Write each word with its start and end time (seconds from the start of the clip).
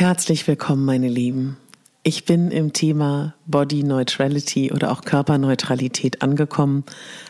Herzlich 0.00 0.48
willkommen, 0.48 0.86
meine 0.86 1.10
Lieben. 1.10 1.58
Ich 2.02 2.24
bin 2.24 2.50
im 2.50 2.72
Thema 2.72 3.34
Body 3.44 3.82
Neutrality 3.82 4.72
oder 4.72 4.92
auch 4.92 5.02
Körperneutralität 5.02 6.22
angekommen, 6.22 6.84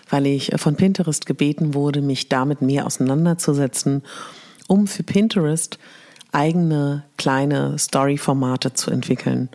weil 0.08 0.24
ich 0.26 0.52
von 0.54 0.76
Pinterest 0.76 1.26
gebeten 1.26 1.74
wurde, 1.74 2.00
mich 2.00 2.28
damit 2.28 2.62
mehr 2.62 2.86
auseinanderzusetzen, 2.86 4.04
um 4.68 4.86
für 4.86 5.02
Pinterest 5.02 5.80
eigene 6.30 7.02
kleine 7.18 7.76
Story-Formate 7.76 8.72
zu 8.72 8.92
entwickeln. 8.92 9.48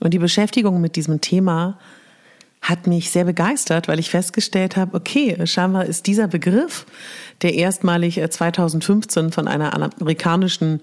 Und 0.00 0.12
die 0.12 0.18
Beschäftigung 0.18 0.78
mit 0.82 0.96
diesem 0.96 1.22
Thema 1.22 1.78
hat 2.60 2.86
mich 2.86 3.10
sehr 3.10 3.24
begeistert, 3.24 3.88
weil 3.88 3.98
ich 3.98 4.10
festgestellt 4.10 4.76
habe, 4.76 4.94
okay, 4.94 5.38
scheinbar 5.46 5.86
ist 5.86 6.06
dieser 6.06 6.28
Begriff, 6.28 6.84
der 7.40 7.54
erstmalig 7.54 8.20
2015 8.28 9.32
von 9.32 9.48
einer 9.48 9.74
amerikanischen 9.74 10.80
äh, 10.80 10.82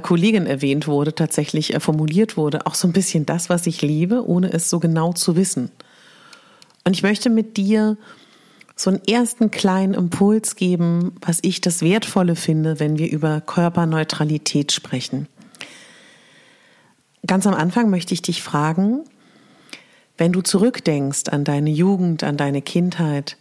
Kollegin 0.00 0.46
erwähnt 0.46 0.86
wurde, 0.86 1.14
tatsächlich 1.14 1.74
äh, 1.74 1.80
formuliert 1.80 2.36
wurde, 2.36 2.66
auch 2.66 2.74
so 2.74 2.88
ein 2.88 2.92
bisschen 2.92 3.26
das, 3.26 3.48
was 3.48 3.66
ich 3.66 3.82
liebe, 3.82 4.26
ohne 4.26 4.52
es 4.52 4.70
so 4.70 4.80
genau 4.80 5.12
zu 5.12 5.36
wissen. 5.36 5.70
Und 6.84 6.94
ich 6.94 7.02
möchte 7.02 7.30
mit 7.30 7.56
dir 7.56 7.96
so 8.76 8.90
einen 8.90 9.04
ersten 9.04 9.50
kleinen 9.50 9.94
Impuls 9.94 10.56
geben, 10.56 11.12
was 11.20 11.38
ich 11.42 11.60
das 11.60 11.82
Wertvolle 11.82 12.36
finde, 12.36 12.80
wenn 12.80 12.98
wir 12.98 13.10
über 13.10 13.40
Körperneutralität 13.40 14.72
sprechen. 14.72 15.28
Ganz 17.26 17.46
am 17.46 17.54
Anfang 17.54 17.88
möchte 17.88 18.12
ich 18.12 18.20
dich 18.20 18.42
fragen, 18.42 19.04
wenn 20.18 20.32
du 20.32 20.42
zurückdenkst 20.42 21.28
an 21.30 21.44
deine 21.44 21.70
Jugend, 21.70 22.22
an 22.22 22.36
deine 22.36 22.62
Kindheit, 22.62 23.36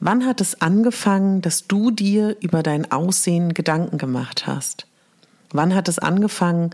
wann 0.00 0.24
hat 0.24 0.40
es 0.40 0.60
angefangen, 0.60 1.42
dass 1.42 1.66
du 1.66 1.90
dir 1.90 2.36
über 2.40 2.62
dein 2.62 2.90
Aussehen 2.90 3.54
Gedanken 3.54 3.98
gemacht 3.98 4.46
hast? 4.46 4.86
Wann 5.52 5.74
hat 5.74 5.88
es 5.88 5.98
angefangen, 5.98 6.70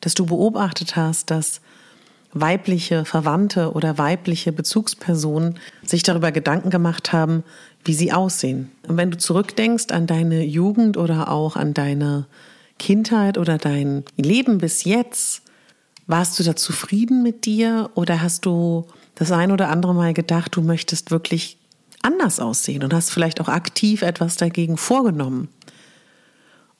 dass 0.00 0.14
du 0.14 0.26
beobachtet 0.26 0.96
hast, 0.96 1.30
dass 1.30 1.60
weibliche 2.32 3.04
Verwandte 3.04 3.72
oder 3.72 3.98
weibliche 3.98 4.52
Bezugspersonen 4.52 5.58
sich 5.84 6.02
darüber 6.02 6.32
Gedanken 6.32 6.70
gemacht 6.70 7.12
haben, 7.12 7.44
wie 7.84 7.94
sie 7.94 8.12
aussehen? 8.12 8.70
Und 8.86 8.96
wenn 8.96 9.10
du 9.10 9.18
zurückdenkst 9.18 9.86
an 9.90 10.06
deine 10.06 10.44
Jugend 10.44 10.96
oder 10.96 11.30
auch 11.30 11.56
an 11.56 11.72
deine 11.72 12.26
Kindheit 12.78 13.38
oder 13.38 13.58
dein 13.58 14.04
Leben 14.16 14.58
bis 14.58 14.84
jetzt, 14.84 15.42
warst 16.06 16.38
du 16.38 16.42
da 16.42 16.54
zufrieden 16.54 17.22
mit 17.22 17.46
dir 17.46 17.90
oder 17.94 18.22
hast 18.22 18.44
du 18.44 18.86
das 19.14 19.32
ein 19.32 19.50
oder 19.50 19.70
andere 19.70 19.94
Mal 19.94 20.12
gedacht, 20.12 20.54
du 20.56 20.62
möchtest 20.62 21.10
wirklich 21.10 21.58
anders 22.02 22.38
aussehen 22.38 22.84
und 22.84 22.94
hast 22.94 23.10
vielleicht 23.10 23.40
auch 23.40 23.48
aktiv 23.48 24.02
etwas 24.02 24.36
dagegen 24.36 24.76
vorgenommen? 24.76 25.48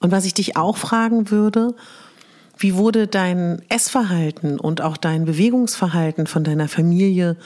Und 0.07 0.13
was 0.13 0.25
ich 0.25 0.35
dich 0.35 0.57
auch 0.57 0.77
fragen 0.77 1.33
würde, 1.33 1.75
wie 2.57 2.77
wurde 2.77 3.09
dein 3.09 3.61
Essverhalten 3.69 4.61
und 4.61 4.81
auch 4.81 4.97
dein 4.97 5.25
Bewegungsverhalten 5.25 6.29
von 6.29 6.45
deiner 6.45 6.69
Familie 6.69 7.37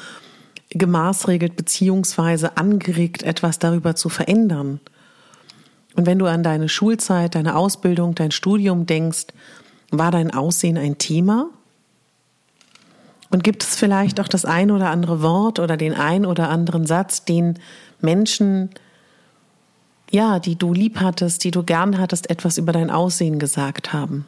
gemaßregelt 0.68 1.56
beziehungsweise 1.56 2.58
angeregt, 2.58 3.22
etwas 3.22 3.60
darüber 3.60 3.96
zu 3.96 4.10
verändern? 4.10 4.78
Und 5.96 6.04
wenn 6.04 6.18
du 6.18 6.26
an 6.26 6.42
deine 6.42 6.68
Schulzeit, 6.68 7.34
deine 7.34 7.56
Ausbildung, 7.56 8.14
dein 8.14 8.30
Studium 8.30 8.84
denkst, 8.84 9.28
war 9.90 10.10
dein 10.10 10.30
Aussehen 10.30 10.76
ein 10.76 10.98
Thema? 10.98 11.48
Und 13.30 13.42
gibt 13.42 13.62
es 13.62 13.74
vielleicht 13.74 14.20
auch 14.20 14.28
das 14.28 14.44
ein 14.44 14.70
oder 14.70 14.90
andere 14.90 15.22
Wort 15.22 15.60
oder 15.60 15.78
den 15.78 15.94
ein 15.94 16.26
oder 16.26 16.50
anderen 16.50 16.84
Satz, 16.84 17.24
den 17.24 17.58
Menschen 18.02 18.68
ja, 20.10 20.38
die 20.40 20.56
du 20.56 20.72
lieb 20.72 21.00
hattest, 21.00 21.44
die 21.44 21.50
du 21.50 21.62
gern 21.62 21.98
hattest, 21.98 22.28
etwas 22.30 22.58
über 22.58 22.72
dein 22.72 22.90
Aussehen 22.90 23.38
gesagt 23.38 23.92
haben. 23.92 24.26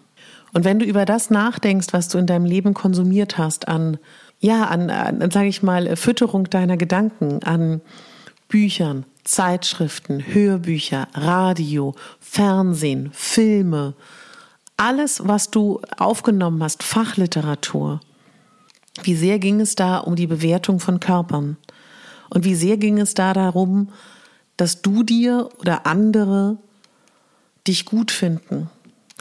Und 0.52 0.64
wenn 0.64 0.78
du 0.78 0.84
über 0.84 1.04
das 1.04 1.30
nachdenkst, 1.30 1.88
was 1.92 2.08
du 2.08 2.18
in 2.18 2.26
deinem 2.26 2.44
Leben 2.44 2.74
konsumiert 2.74 3.38
hast, 3.38 3.68
an, 3.68 3.98
ja, 4.38 4.64
an, 4.66 4.90
an 4.90 5.30
sage 5.30 5.48
ich 5.48 5.62
mal, 5.62 5.96
Fütterung 5.96 6.44
deiner 6.50 6.76
Gedanken, 6.76 7.42
an 7.42 7.80
Büchern, 8.48 9.04
Zeitschriften, 9.24 10.24
Hörbücher, 10.26 11.08
Radio, 11.14 11.94
Fernsehen, 12.20 13.10
Filme, 13.12 13.94
alles, 14.76 15.26
was 15.26 15.50
du 15.50 15.80
aufgenommen 15.96 16.62
hast, 16.62 16.82
Fachliteratur. 16.82 18.00
Wie 19.02 19.14
sehr 19.14 19.38
ging 19.38 19.60
es 19.60 19.74
da 19.74 19.98
um 19.98 20.16
die 20.16 20.26
Bewertung 20.26 20.80
von 20.80 21.00
Körpern? 21.00 21.56
Und 22.30 22.44
wie 22.44 22.54
sehr 22.54 22.76
ging 22.76 22.98
es 22.98 23.14
da 23.14 23.32
darum, 23.32 23.88
dass 24.56 24.82
du 24.82 25.02
dir 25.02 25.48
oder 25.58 25.86
andere 25.86 26.58
dich 27.66 27.84
gut 27.84 28.10
finden? 28.10 28.70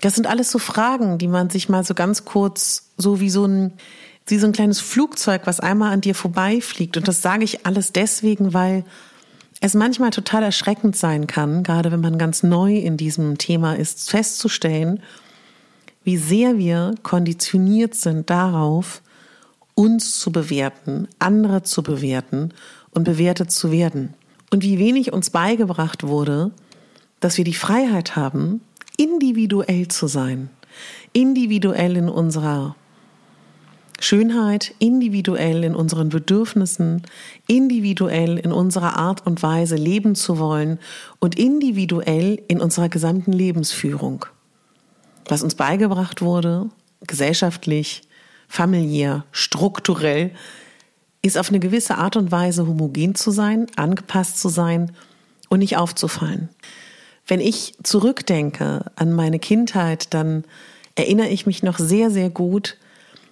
Das 0.01 0.15
sind 0.15 0.27
alles 0.27 0.51
so 0.51 0.59
Fragen, 0.59 1.17
die 1.17 1.27
man 1.27 1.49
sich 1.49 1.69
mal 1.69 1.83
so 1.83 1.93
ganz 1.93 2.25
kurz, 2.25 2.91
so 2.97 3.19
wie 3.19 3.29
so 3.29 3.45
ein, 3.45 3.73
wie 4.25 4.39
so 4.39 4.47
ein 4.47 4.53
kleines 4.53 4.79
Flugzeug, 4.79 5.43
was 5.45 5.59
einmal 5.59 5.93
an 5.93 6.01
dir 6.01 6.15
vorbeifliegt. 6.15 6.97
Und 6.97 7.07
das 7.07 7.21
sage 7.21 7.43
ich 7.43 7.65
alles 7.65 7.93
deswegen, 7.93 8.53
weil 8.53 8.83
es 9.59 9.75
manchmal 9.75 10.09
total 10.09 10.41
erschreckend 10.41 10.95
sein 10.95 11.27
kann, 11.27 11.61
gerade 11.61 11.91
wenn 11.91 12.01
man 12.01 12.17
ganz 12.17 12.41
neu 12.41 12.75
in 12.77 12.97
diesem 12.97 13.37
Thema 13.37 13.75
ist, 13.77 14.09
festzustellen, 14.09 15.01
wie 16.03 16.17
sehr 16.17 16.57
wir 16.57 16.95
konditioniert 17.03 17.93
sind 17.93 18.31
darauf, 18.31 19.03
uns 19.75 20.19
zu 20.19 20.31
bewerten, 20.31 21.07
andere 21.19 21.61
zu 21.61 21.83
bewerten 21.83 22.53
und 22.89 23.03
bewertet 23.03 23.51
zu 23.51 23.71
werden 23.71 24.15
und 24.51 24.63
wie 24.63 24.77
wenig 24.77 25.11
uns 25.11 25.31
beigebracht 25.31 26.03
wurde, 26.03 26.51
dass 27.19 27.37
wir 27.37 27.45
die 27.45 27.53
Freiheit 27.53 28.15
haben, 28.15 28.61
individuell 28.97 29.87
zu 29.87 30.07
sein, 30.07 30.49
individuell 31.13 31.97
in 31.97 32.09
unserer 32.09 32.75
Schönheit, 33.99 34.73
individuell 34.79 35.63
in 35.63 35.75
unseren 35.75 36.09
Bedürfnissen, 36.09 37.03
individuell 37.47 38.37
in 38.37 38.51
unserer 38.51 38.97
Art 38.97 39.25
und 39.25 39.43
Weise 39.43 39.75
leben 39.75 40.15
zu 40.15 40.39
wollen 40.39 40.79
und 41.19 41.37
individuell 41.37 42.41
in 42.47 42.59
unserer 42.59 42.89
gesamten 42.89 43.31
Lebensführung. 43.31 44.25
Was 45.25 45.43
uns 45.43 45.55
beigebracht 45.55 46.21
wurde, 46.21 46.69
gesellschaftlich, 47.05 48.01
familiär, 48.47 49.23
strukturell, 49.31 50.31
ist 51.21 51.37
auf 51.37 51.49
eine 51.49 51.59
gewisse 51.59 51.97
Art 51.97 52.15
und 52.15 52.31
Weise 52.31 52.67
homogen 52.67 53.15
zu 53.15 53.31
sein, 53.31 53.67
angepasst 53.75 54.39
zu 54.39 54.49
sein 54.49 54.91
und 55.49 55.59
nicht 55.59 55.77
aufzufallen. 55.77 56.49
Wenn 57.27 57.39
ich 57.39 57.75
zurückdenke 57.83 58.85
an 58.95 59.13
meine 59.13 59.39
Kindheit, 59.39 60.13
dann 60.13 60.43
erinnere 60.95 61.29
ich 61.29 61.45
mich 61.45 61.63
noch 61.63 61.77
sehr, 61.77 62.09
sehr 62.09 62.29
gut, 62.29 62.77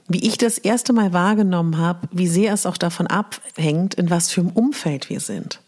wie 0.07 0.25
ich 0.25 0.37
das 0.37 0.57
erste 0.57 0.93
Mal 0.93 1.13
wahrgenommen 1.13 1.77
habe, 1.77 2.07
wie 2.11 2.27
sehr 2.27 2.53
es 2.53 2.65
auch 2.65 2.77
davon 2.77 3.07
abhängt, 3.07 3.93
in 3.95 4.09
was 4.09 4.31
für 4.31 4.41
einem 4.41 4.51
Umfeld 4.51 5.09
wir 5.09 5.19
sind. 5.19 5.59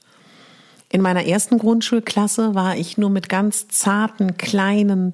In 0.89 1.01
meiner 1.01 1.25
ersten 1.25 1.57
Grundschulklasse 1.57 2.53
war 2.53 2.75
ich 2.75 2.97
nur 2.97 3.09
mit 3.09 3.29
ganz 3.29 3.67
zarten, 3.69 4.37
kleinen, 4.37 5.13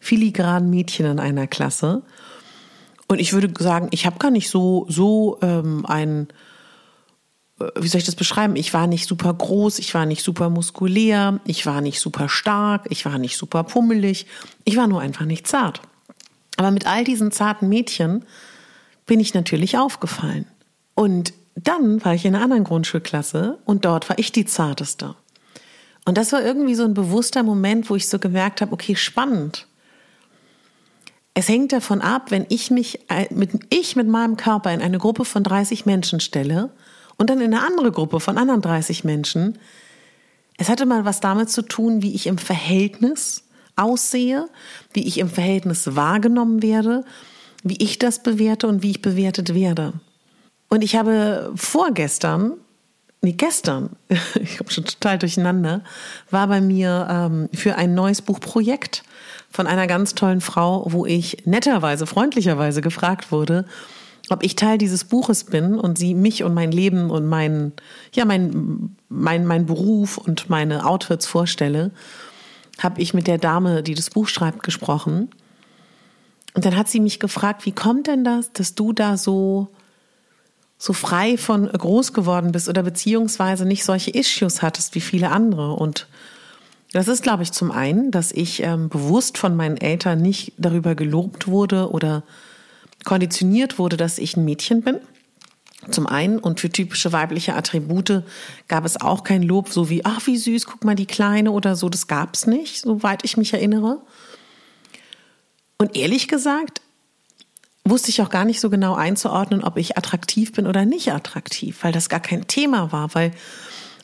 filigranen 0.00 0.70
Mädchen 0.70 1.06
in 1.06 1.20
einer 1.20 1.46
Klasse. 1.46 2.02
Und 3.08 3.20
ich 3.20 3.32
würde 3.32 3.52
sagen, 3.58 3.88
ich 3.90 4.06
habe 4.06 4.18
gar 4.18 4.30
nicht 4.30 4.50
so, 4.50 4.86
so 4.88 5.38
ähm, 5.42 5.84
ein 5.86 6.28
äh, 7.58 7.70
wie 7.76 7.88
soll 7.88 8.00
ich 8.00 8.06
das 8.06 8.14
beschreiben? 8.14 8.56
Ich 8.56 8.72
war 8.74 8.86
nicht 8.86 9.08
super 9.08 9.32
groß, 9.32 9.78
ich 9.78 9.94
war 9.94 10.06
nicht 10.06 10.22
super 10.22 10.50
muskulär, 10.50 11.40
ich 11.44 11.66
war 11.66 11.80
nicht 11.80 12.00
super 12.00 12.28
stark, 12.28 12.86
ich 12.90 13.04
war 13.04 13.18
nicht 13.18 13.36
super 13.36 13.64
pummelig, 13.64 14.26
ich 14.64 14.76
war 14.76 14.86
nur 14.86 15.00
einfach 15.00 15.24
nicht 15.24 15.46
zart. 15.46 15.80
Aber 16.56 16.70
mit 16.70 16.86
all 16.86 17.04
diesen 17.04 17.32
zarten 17.32 17.68
Mädchen 17.68 18.24
bin 19.06 19.20
ich 19.20 19.34
natürlich 19.34 19.78
aufgefallen. 19.78 20.46
Und 20.94 21.32
dann 21.54 22.04
war 22.04 22.14
ich 22.14 22.24
in 22.24 22.34
einer 22.34 22.44
anderen 22.44 22.64
Grundschulklasse 22.64 23.58
und 23.64 23.84
dort 23.84 24.08
war 24.08 24.18
ich 24.18 24.32
die 24.32 24.44
zarteste. 24.44 25.14
Und 26.04 26.16
das 26.16 26.32
war 26.32 26.42
irgendwie 26.42 26.74
so 26.74 26.84
ein 26.84 26.94
bewusster 26.94 27.42
Moment, 27.42 27.90
wo 27.90 27.96
ich 27.96 28.08
so 28.08 28.18
gemerkt 28.18 28.60
habe, 28.60 28.72
okay, 28.72 28.96
spannend. 28.96 29.66
Es 31.38 31.48
hängt 31.48 31.70
davon 31.72 32.00
ab, 32.00 32.32
wenn 32.32 32.46
ich 32.48 32.72
mich 32.72 32.98
äh, 33.08 33.32
mit, 33.32 33.50
ich 33.70 33.94
mit 33.94 34.08
meinem 34.08 34.36
Körper 34.36 34.74
in 34.74 34.82
eine 34.82 34.98
Gruppe 34.98 35.24
von 35.24 35.44
30 35.44 35.86
Menschen 35.86 36.18
stelle, 36.18 36.70
und 37.16 37.30
dann 37.30 37.40
in 37.40 37.54
eine 37.54 37.64
andere 37.64 37.92
Gruppe 37.92 38.18
von 38.18 38.36
anderen 38.36 38.60
30 38.60 39.04
Menschen. 39.04 39.56
Es 40.56 40.68
hatte 40.68 40.84
mal 40.84 41.04
was 41.04 41.20
damit 41.20 41.48
zu 41.48 41.62
tun, 41.62 42.02
wie 42.02 42.12
ich 42.12 42.26
im 42.26 42.38
Verhältnis 42.38 43.44
aussehe, 43.76 44.48
wie 44.92 45.06
ich 45.06 45.18
im 45.18 45.30
Verhältnis 45.30 45.94
wahrgenommen 45.94 46.60
werde, 46.60 47.04
wie 47.62 47.80
ich 47.80 48.00
das 48.00 48.20
bewerte 48.20 48.66
und 48.66 48.82
wie 48.82 48.90
ich 48.90 49.02
bewertet 49.02 49.54
werde. 49.54 49.92
Und 50.68 50.82
ich 50.82 50.96
habe 50.96 51.52
vorgestern, 51.54 52.54
nee, 53.22 53.34
gestern, 53.34 53.90
ich 54.40 54.58
komme 54.58 54.72
schon 54.72 54.86
total 54.86 55.20
durcheinander, 55.20 55.84
war 56.32 56.48
bei 56.48 56.60
mir 56.60 57.06
ähm, 57.08 57.48
für 57.54 57.76
ein 57.76 57.94
neues 57.94 58.22
Buchprojekt 58.22 59.04
von 59.50 59.66
einer 59.66 59.86
ganz 59.86 60.14
tollen 60.14 60.40
Frau, 60.40 60.84
wo 60.88 61.06
ich 61.06 61.46
netterweise, 61.46 62.06
freundlicherweise 62.06 62.80
gefragt 62.80 63.32
wurde, 63.32 63.64
ob 64.30 64.42
ich 64.42 64.56
Teil 64.56 64.78
dieses 64.78 65.04
Buches 65.04 65.44
bin 65.44 65.74
und 65.74 65.98
sie 65.98 66.14
mich 66.14 66.44
und 66.44 66.54
mein 66.54 66.70
Leben 66.70 67.10
und 67.10 67.26
mein, 67.26 67.72
ja, 68.12 68.24
mein, 68.24 68.96
mein, 69.08 69.46
mein 69.46 69.66
Beruf 69.66 70.18
und 70.18 70.50
meine 70.50 70.86
Outfits 70.86 71.26
vorstelle, 71.26 71.90
habe 72.78 73.00
ich 73.00 73.14
mit 73.14 73.26
der 73.26 73.38
Dame, 73.38 73.82
die 73.82 73.94
das 73.94 74.10
Buch 74.10 74.28
schreibt, 74.28 74.62
gesprochen. 74.62 75.30
Und 76.54 76.64
dann 76.64 76.76
hat 76.76 76.88
sie 76.88 77.00
mich 77.00 77.20
gefragt, 77.20 77.66
wie 77.66 77.72
kommt 77.72 78.06
denn 78.06 78.24
das, 78.24 78.52
dass 78.52 78.74
du 78.74 78.92
da 78.92 79.16
so, 79.16 79.68
so 80.76 80.92
frei 80.92 81.36
von 81.38 81.66
groß 81.66 82.12
geworden 82.12 82.52
bist 82.52 82.68
oder 82.68 82.82
beziehungsweise 82.82 83.64
nicht 83.64 83.84
solche 83.84 84.10
Issues 84.10 84.62
hattest 84.62 84.94
wie 84.94 85.00
viele 85.00 85.30
andere. 85.30 85.72
Und 85.72 86.06
das 86.92 87.08
ist, 87.08 87.22
glaube 87.22 87.42
ich, 87.42 87.52
zum 87.52 87.70
einen, 87.70 88.10
dass 88.10 88.32
ich 88.32 88.62
ähm, 88.62 88.88
bewusst 88.88 89.36
von 89.38 89.56
meinen 89.56 89.76
Eltern 89.76 90.22
nicht 90.22 90.52
darüber 90.56 90.94
gelobt 90.94 91.46
wurde 91.46 91.90
oder 91.90 92.22
konditioniert 93.04 93.78
wurde, 93.78 93.96
dass 93.96 94.18
ich 94.18 94.36
ein 94.36 94.44
Mädchen 94.44 94.82
bin. 94.82 94.98
Zum 95.90 96.06
einen 96.06 96.38
und 96.38 96.60
für 96.60 96.70
typische 96.70 97.12
weibliche 97.12 97.54
Attribute 97.54 98.22
gab 98.66 98.84
es 98.84 99.00
auch 99.00 99.22
kein 99.22 99.42
Lob, 99.42 99.68
so 99.68 99.88
wie, 99.88 100.04
ach, 100.04 100.26
wie 100.26 100.36
süß, 100.36 100.66
guck 100.66 100.84
mal 100.84 100.96
die 100.96 101.06
Kleine 101.06 101.52
oder 101.52 101.76
so. 101.76 101.88
Das 101.88 102.06
gab 102.06 102.34
es 102.34 102.46
nicht, 102.46 102.80
soweit 102.80 103.24
ich 103.24 103.36
mich 103.36 103.52
erinnere. 103.52 104.00
Und 105.78 105.96
ehrlich 105.96 106.26
gesagt, 106.26 106.80
wusste 107.84 108.10
ich 108.10 108.20
auch 108.20 108.30
gar 108.30 108.44
nicht 108.44 108.60
so 108.60 108.70
genau 108.70 108.94
einzuordnen, 108.94 109.62
ob 109.62 109.76
ich 109.76 109.96
attraktiv 109.96 110.52
bin 110.52 110.66
oder 110.66 110.84
nicht 110.84 111.12
attraktiv, 111.12 111.78
weil 111.82 111.92
das 111.92 112.08
gar 112.08 112.20
kein 112.20 112.46
Thema 112.46 112.92
war, 112.92 113.14
weil 113.14 113.32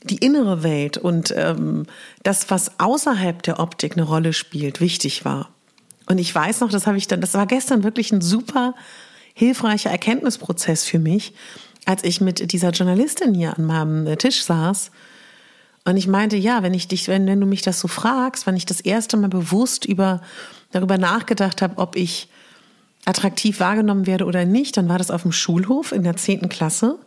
die 0.05 0.19
innere 0.19 0.63
Welt 0.63 0.99
und 0.99 1.35
ähm, 1.37 1.87
das, 2.23 2.51
was 2.51 2.79
außerhalb 2.79 3.43
der 3.43 3.59
Optik 3.59 3.93
eine 3.93 4.03
Rolle 4.03 4.33
spielt, 4.33 4.81
wichtig 4.81 5.25
war. 5.25 5.49
Und 6.07 6.19
ich 6.19 6.35
weiß 6.35 6.61
noch, 6.61 6.71
das 6.71 6.87
habe 6.87 6.99
ich 6.99 7.09
dann, 7.09 7.23
das 7.23 7.35
war 7.35 7.47
gestern 7.47 7.83
wirklich 7.83 8.13
ein 8.13 8.21
super 8.21 8.75
hilfreicher 9.33 9.91
Erkenntnisprozess 9.91 10.85
für 10.85 10.99
mich, 10.99 11.33
als 11.87 12.05
ich 12.05 12.21
mit 12.21 12.53
dieser 12.53 12.71
Journalistin 12.71 13.35
hier 13.35 13.57
an 13.57 13.65
meinem 13.65 14.07
äh, 14.07 14.17
Tisch 14.17 14.45
saß. 14.45 14.91
Und 15.87 15.97
ich 15.97 16.07
meinte, 16.07 16.37
ja, 16.37 16.63
wenn 16.63 16.75
ich 16.75 16.89
dich, 16.89 17.09
wenn, 17.09 17.27
wenn 17.27 17.41
du 17.41 17.47
mich 17.47 17.63
das 17.63 17.81
so 17.81 17.89
fragst, 17.89 18.47
wenn 18.47 18.57
ich 18.57 18.67
das 18.67 18.81
erste 18.81 19.17
Mal 19.17 19.29
bewusst 19.29 19.85
über, 19.85 20.21
darüber 20.71 20.99
nachgedacht 20.99 21.63
habe, 21.63 21.79
ob 21.79 21.97
ich 21.97 22.29
attraktiv 23.07 23.61
wahrgenommen 23.61 24.07
werde 24.07 24.25
oder 24.25 24.45
nicht, 24.45 24.77
dann 24.77 24.89
war 24.89 24.99
das 24.99 25.11
auf 25.11 25.23
dem 25.23 25.33
Schulhof 25.33 25.93
in 25.93 26.05
der 26.05 26.17
zehnten 26.17 26.49
Klasse, 26.49 26.99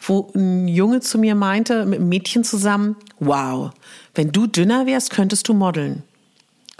wo 0.00 0.30
ein 0.34 0.68
Junge 0.68 1.00
zu 1.00 1.18
mir 1.18 1.34
meinte, 1.34 1.86
mit 1.86 1.98
einem 1.98 2.08
Mädchen 2.08 2.44
zusammen, 2.44 2.96
wow, 3.18 3.70
wenn 4.14 4.32
du 4.32 4.46
dünner 4.46 4.86
wärst, 4.86 5.10
könntest 5.10 5.48
du 5.48 5.54
modeln. 5.54 6.02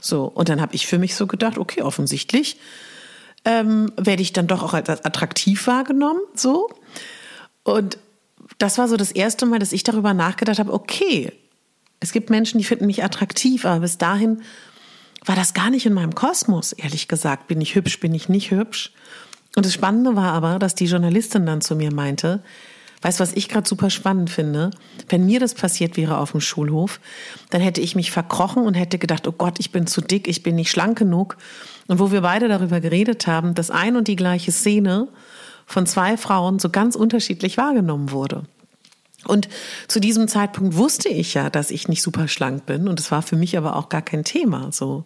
So, 0.01 0.25
und 0.25 0.49
dann 0.49 0.61
habe 0.61 0.75
ich 0.75 0.87
für 0.87 0.99
mich 0.99 1.15
so 1.15 1.27
gedacht, 1.27 1.59
okay, 1.59 1.83
offensichtlich 1.83 2.59
ähm, 3.45 3.93
werde 3.97 4.23
ich 4.23 4.33
dann 4.33 4.47
doch 4.47 4.63
auch 4.63 4.75
als 4.75 4.89
attraktiv 4.89 5.67
wahrgenommen, 5.67 6.21
so. 6.35 6.69
Und 7.63 7.99
das 8.59 8.79
war 8.79 8.89
so 8.89 8.97
das 8.97 9.13
erste 9.13 9.47
Mal, 9.47 9.59
dass 9.59 9.73
ich 9.73 9.83
darüber 9.83 10.15
nachgedacht 10.15 10.59
habe, 10.59 10.73
okay, 10.73 11.33
es 12.01 12.13
gibt 12.13 12.31
Menschen, 12.31 12.59
die 12.59 12.65
finden 12.65 12.87
mich 12.87 13.03
attraktiv, 13.03 13.65
aber 13.65 13.81
bis 13.81 13.99
dahin 13.99 14.43
war 15.25 15.35
das 15.35 15.55
gar 15.55 15.71
nicht 15.71 15.87
in 15.87 15.95
meinem 15.95 16.15
Kosmos, 16.15 16.73
ehrlich 16.73 17.09
gesagt. 17.09 17.49
Bin 17.49 17.61
ich 17.61 17.75
hübsch, 17.75 17.99
bin 18.01 18.15
ich 18.15 18.29
nicht 18.29 18.51
hübsch? 18.51 18.93
Und 19.57 19.65
das 19.65 19.73
Spannende 19.73 20.15
war 20.15 20.33
aber, 20.33 20.59
dass 20.59 20.75
die 20.75 20.85
Journalistin 20.85 21.47
dann 21.47 21.61
zu 21.61 21.75
mir 21.75 21.93
meinte, 21.93 22.43
Weißt 23.07 23.21
du, 23.21 23.23
was 23.23 23.35
ich 23.35 23.49
gerade 23.49 23.69
super 23.69 23.89
spannend 23.89 24.31
finde? 24.31 24.73
Wenn 25.09 25.27
mir 25.27 25.39
das 25.39 25.55
passiert 25.55 25.97
wäre 25.97 26.19
auf 26.19 26.33
dem 26.33 26.41
Schulhof, 26.41 26.99
dann 27.51 27.61
hätte 27.61 27.81
ich 27.81 27.95
mich 27.95 28.11
verkrochen 28.11 28.65
und 28.65 28.75
hätte 28.75 28.99
gedacht, 28.99 29.29
oh 29.29 29.33
Gott, 29.33 29.61
ich 29.61 29.71
bin 29.71 29.87
zu 29.87 30.01
dick, 30.01 30.27
ich 30.27 30.43
bin 30.43 30.57
nicht 30.57 30.73
schlank 30.73 30.99
genug. 30.99 31.37
Und 31.87 32.01
wo 32.01 32.11
wir 32.11 32.23
beide 32.23 32.49
darüber 32.49 32.81
geredet 32.81 33.29
haben, 33.29 33.55
dass 33.55 33.71
ein 33.71 33.95
und 33.95 34.09
die 34.09 34.17
gleiche 34.17 34.51
Szene 34.51 35.07
von 35.67 35.87
zwei 35.87 36.17
Frauen 36.17 36.59
so 36.59 36.69
ganz 36.69 36.97
unterschiedlich 36.97 37.57
wahrgenommen 37.57 38.11
wurde. 38.11 38.43
Und 39.25 39.49
zu 39.87 40.01
diesem 40.01 40.27
Zeitpunkt 40.27 40.77
wusste 40.77 41.09
ich 41.09 41.33
ja, 41.35 41.49
dass 41.49 41.71
ich 41.71 41.87
nicht 41.87 42.03
super 42.03 42.27
schlank 42.27 42.67
bin 42.67 42.89
und 42.89 42.99
es 42.99 43.13
war 43.13 43.23
für 43.23 43.37
mich 43.37 43.57
aber 43.57 43.77
auch 43.77 43.89
gar 43.89 44.03
kein 44.03 44.25
Thema, 44.25 44.73
so. 44.73 45.05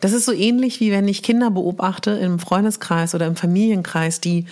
Das 0.00 0.12
ist 0.12 0.24
so 0.24 0.32
ähnlich 0.32 0.80
wie 0.80 0.90
wenn 0.90 1.08
ich 1.08 1.22
Kinder 1.22 1.50
beobachte 1.50 2.12
im 2.12 2.38
Freundeskreis 2.38 3.14
oder 3.14 3.26
im 3.26 3.36
Familienkreis, 3.36 4.20
die 4.20 4.46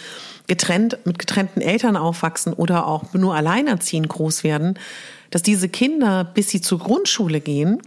getrennt 0.47 0.99
mit 1.05 1.19
getrennten 1.19 1.61
Eltern 1.61 1.97
aufwachsen 1.97 2.53
oder 2.53 2.87
auch 2.87 3.13
nur 3.15 3.35
alleinerziehend 3.35 4.09
groß 4.09 4.45
werden, 4.45 4.79
dass 5.31 5.43
diese 5.43 5.69
Kinder, 5.69 6.25
bis 6.25 6.51
sie 6.51 6.61
zur 6.61 6.79
Grundschule 6.79 7.41
gehen, 7.41 7.81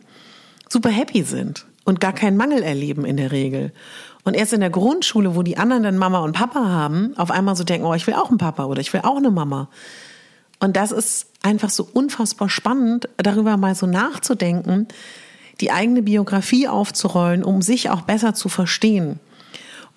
super 0.70 0.90
happy 0.90 1.24
sind 1.24 1.66
und 1.84 2.02
gar 2.02 2.14
keinen 2.14 2.38
Mangel 2.38 2.64
erleben 2.64 3.06
in 3.06 3.18
der 3.18 3.32
Regel. 3.32 3.72
Und 4.24 4.34
erst 4.34 4.54
in 4.54 4.60
der 4.60 4.72
Grundschule, 4.72 5.36
wo 5.36 5.44
die 5.44 5.58
anderen 5.58 5.84
dann 5.84 5.98
Mama 5.98 6.20
und 6.20 6.34
Papa 6.34 6.68
haben, 6.68 7.16
auf 7.16 7.30
einmal 7.30 7.56
so 7.56 7.64
denken, 7.64 7.86
oh, 7.86 7.94
ich 7.94 8.08
will 8.08 8.16
auch 8.16 8.30
einen 8.30 8.40
Papa 8.40 8.66
oder 8.66 8.82
ich 8.82 8.92
will 8.92 9.02
auch 9.04 9.18
eine 9.18 9.30
Mama. 9.30 9.70
Und 10.60 10.76
das 10.76 10.92
ist 10.92 11.28
einfach 11.44 11.70
so 11.70 11.88
unfassbar 11.94 12.50
spannend, 12.50 13.08
darüber 13.18 13.56
mal 13.58 13.76
so 13.76 13.86
nachzudenken, 13.86 14.88
die 15.62 15.72
eigene 15.72 16.02
Biografie 16.02 16.68
aufzurollen, 16.68 17.44
um 17.44 17.62
sich 17.62 17.90
auch 17.90 18.02
besser 18.02 18.34
zu 18.34 18.50
verstehen. 18.50 19.20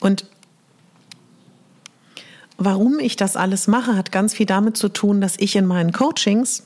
Und 0.01 0.27
warum 2.57 2.99
ich 2.99 3.17
das 3.17 3.37
alles 3.37 3.67
mache, 3.67 3.97
hat 3.97 4.13
ganz 4.13 4.35
viel 4.35 4.47
damit 4.47 4.77
zu 4.77 4.89
tun, 4.89 5.21
dass 5.21 5.37
ich 5.39 5.57
in 5.57 5.67
meinen 5.67 5.93
Coachings 5.93 6.65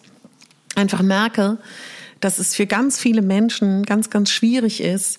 einfach 0.74 1.02
merke, 1.02 1.58
dass 2.20 2.38
es 2.38 2.54
für 2.54 2.66
ganz 2.66 2.98
viele 2.98 3.22
Menschen 3.22 3.84
ganz, 3.84 4.10
ganz 4.10 4.30
schwierig 4.30 4.80
ist, 4.80 5.18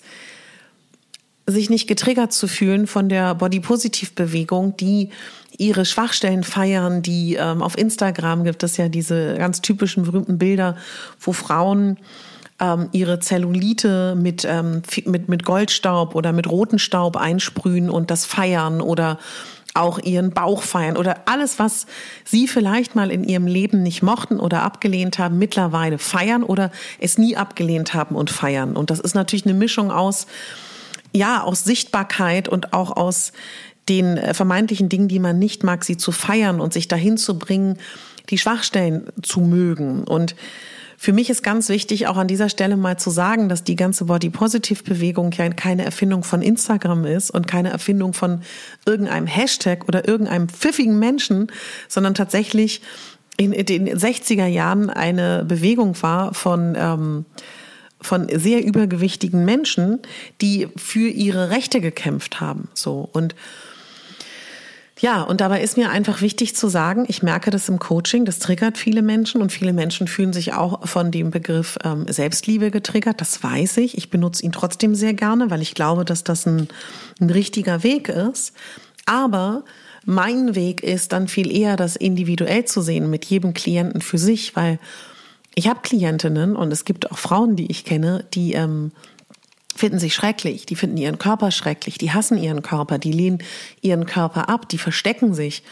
sich 1.46 1.68
nicht 1.68 1.86
getriggert 1.86 2.32
zu 2.32 2.48
fühlen 2.48 2.86
von 2.86 3.08
der 3.08 3.34
Body-Positiv-Bewegung, 3.34 4.76
die 4.78 5.10
ihre 5.56 5.84
Schwachstellen 5.84 6.42
feiern, 6.42 7.02
die 7.02 7.34
ähm, 7.34 7.62
auf 7.62 7.76
Instagram 7.76 8.44
gibt 8.44 8.62
es 8.62 8.76
ja 8.76 8.88
diese 8.88 9.34
ganz 9.36 9.60
typischen 9.60 10.04
berühmten 10.04 10.38
Bilder, 10.38 10.76
wo 11.20 11.32
Frauen 11.32 11.98
ähm, 12.60 12.88
ihre 12.92 13.20
Zellulite 13.20 14.14
mit, 14.16 14.44
ähm, 14.48 14.82
mit, 15.06 15.28
mit 15.28 15.44
Goldstaub 15.44 16.14
oder 16.14 16.32
mit 16.32 16.48
roten 16.48 16.78
Staub 16.78 17.16
einsprühen 17.16 17.90
und 17.90 18.10
das 18.10 18.24
feiern 18.24 18.80
oder 18.80 19.18
auch 19.74 19.98
ihren 19.98 20.30
Bauch 20.30 20.62
feiern 20.62 20.96
oder 20.96 21.22
alles, 21.26 21.58
was 21.58 21.86
sie 22.24 22.46
vielleicht 22.46 22.94
mal 22.94 23.10
in 23.10 23.24
ihrem 23.24 23.48
Leben 23.48 23.82
nicht 23.82 24.02
mochten 24.02 24.38
oder 24.38 24.62
abgelehnt 24.62 25.18
haben, 25.18 25.36
mittlerweile 25.36 25.98
feiern 25.98 26.44
oder 26.44 26.70
es 27.00 27.18
nie 27.18 27.36
abgelehnt 27.36 27.92
haben 27.92 28.14
und 28.14 28.30
feiern. 28.30 28.76
Und 28.76 28.90
das 28.90 29.00
ist 29.00 29.14
natürlich 29.14 29.46
eine 29.46 29.54
Mischung 29.54 29.90
aus, 29.90 30.28
ja, 31.12 31.42
aus 31.42 31.64
Sichtbarkeit 31.64 32.48
und 32.48 32.72
auch 32.72 32.96
aus 32.96 33.32
den 33.88 34.16
äh, 34.16 34.32
vermeintlichen 34.32 34.88
Dingen, 34.88 35.08
die 35.08 35.18
man 35.18 35.40
nicht 35.40 35.64
mag, 35.64 35.84
sie 35.84 35.96
zu 35.96 36.12
feiern 36.12 36.60
und 36.60 36.72
sich 36.72 36.86
dahin 36.86 37.16
zu 37.16 37.36
bringen, 37.36 37.78
die 38.30 38.38
Schwachstellen 38.38 39.08
zu 39.22 39.40
mögen. 39.40 40.04
Und 40.04 40.36
für 41.04 41.12
mich 41.12 41.28
ist 41.28 41.42
ganz 41.42 41.68
wichtig, 41.68 42.06
auch 42.06 42.16
an 42.16 42.28
dieser 42.28 42.48
Stelle 42.48 42.78
mal 42.78 42.98
zu 42.98 43.10
sagen, 43.10 43.50
dass 43.50 43.62
die 43.62 43.76
ganze 43.76 44.06
Body 44.06 44.30
Positive 44.30 44.82
Bewegung 44.84 45.32
ja 45.32 45.50
keine 45.50 45.84
Erfindung 45.84 46.24
von 46.24 46.40
Instagram 46.40 47.04
ist 47.04 47.30
und 47.30 47.46
keine 47.46 47.68
Erfindung 47.68 48.14
von 48.14 48.40
irgendeinem 48.86 49.26
Hashtag 49.26 49.86
oder 49.86 50.08
irgendeinem 50.08 50.48
pfiffigen 50.48 50.98
Menschen, 50.98 51.52
sondern 51.88 52.14
tatsächlich 52.14 52.80
in 53.36 53.52
den 53.52 53.86
60er 53.86 54.46
Jahren 54.46 54.88
eine 54.88 55.44
Bewegung 55.44 55.94
war 56.00 56.32
von, 56.32 56.74
ähm, 56.74 57.26
von 58.00 58.26
sehr 58.32 58.64
übergewichtigen 58.64 59.44
Menschen, 59.44 60.00
die 60.40 60.68
für 60.74 61.08
ihre 61.08 61.50
Rechte 61.50 61.82
gekämpft 61.82 62.40
haben. 62.40 62.68
So 62.72 63.06
und 63.12 63.34
ja, 65.04 65.20
und 65.20 65.42
dabei 65.42 65.60
ist 65.60 65.76
mir 65.76 65.90
einfach 65.90 66.22
wichtig 66.22 66.56
zu 66.56 66.66
sagen, 66.66 67.04
ich 67.08 67.22
merke 67.22 67.50
das 67.50 67.68
im 67.68 67.78
Coaching, 67.78 68.24
das 68.24 68.38
triggert 68.38 68.78
viele 68.78 69.02
Menschen 69.02 69.42
und 69.42 69.52
viele 69.52 69.74
Menschen 69.74 70.08
fühlen 70.08 70.32
sich 70.32 70.54
auch 70.54 70.88
von 70.88 71.10
dem 71.10 71.30
Begriff 71.30 71.76
ähm, 71.84 72.06
Selbstliebe 72.08 72.70
getriggert. 72.70 73.20
Das 73.20 73.42
weiß 73.42 73.76
ich. 73.76 73.98
Ich 73.98 74.08
benutze 74.08 74.42
ihn 74.42 74.52
trotzdem 74.52 74.94
sehr 74.94 75.12
gerne, 75.12 75.50
weil 75.50 75.60
ich 75.60 75.74
glaube, 75.74 76.06
dass 76.06 76.24
das 76.24 76.46
ein, 76.46 76.68
ein 77.20 77.28
richtiger 77.28 77.82
Weg 77.82 78.08
ist. 78.08 78.54
Aber 79.04 79.64
mein 80.06 80.54
Weg 80.54 80.82
ist 80.82 81.12
dann 81.12 81.28
viel 81.28 81.54
eher, 81.54 81.76
das 81.76 81.96
individuell 81.96 82.64
zu 82.64 82.80
sehen 82.80 83.10
mit 83.10 83.26
jedem 83.26 83.52
Klienten 83.52 84.00
für 84.00 84.16
sich, 84.16 84.56
weil 84.56 84.78
ich 85.54 85.68
habe 85.68 85.80
Klientinnen 85.82 86.56
und 86.56 86.72
es 86.72 86.86
gibt 86.86 87.12
auch 87.12 87.18
Frauen, 87.18 87.56
die 87.56 87.70
ich 87.70 87.84
kenne, 87.84 88.24
die 88.32 88.54
ähm, 88.54 88.90
finden 89.84 89.98
sich 89.98 90.14
schrecklich, 90.14 90.64
die 90.64 90.76
finden 90.76 90.96
ihren 90.96 91.18
Körper 91.18 91.50
schrecklich, 91.50 91.98
die 91.98 92.10
hassen 92.10 92.38
ihren 92.38 92.62
Körper, 92.62 92.96
die 92.96 93.12
lehnen 93.12 93.42
ihren 93.82 94.06
Körper 94.06 94.48
ab, 94.48 94.66
die 94.66 94.78
verstecken 94.78 95.34
sich. 95.34 95.62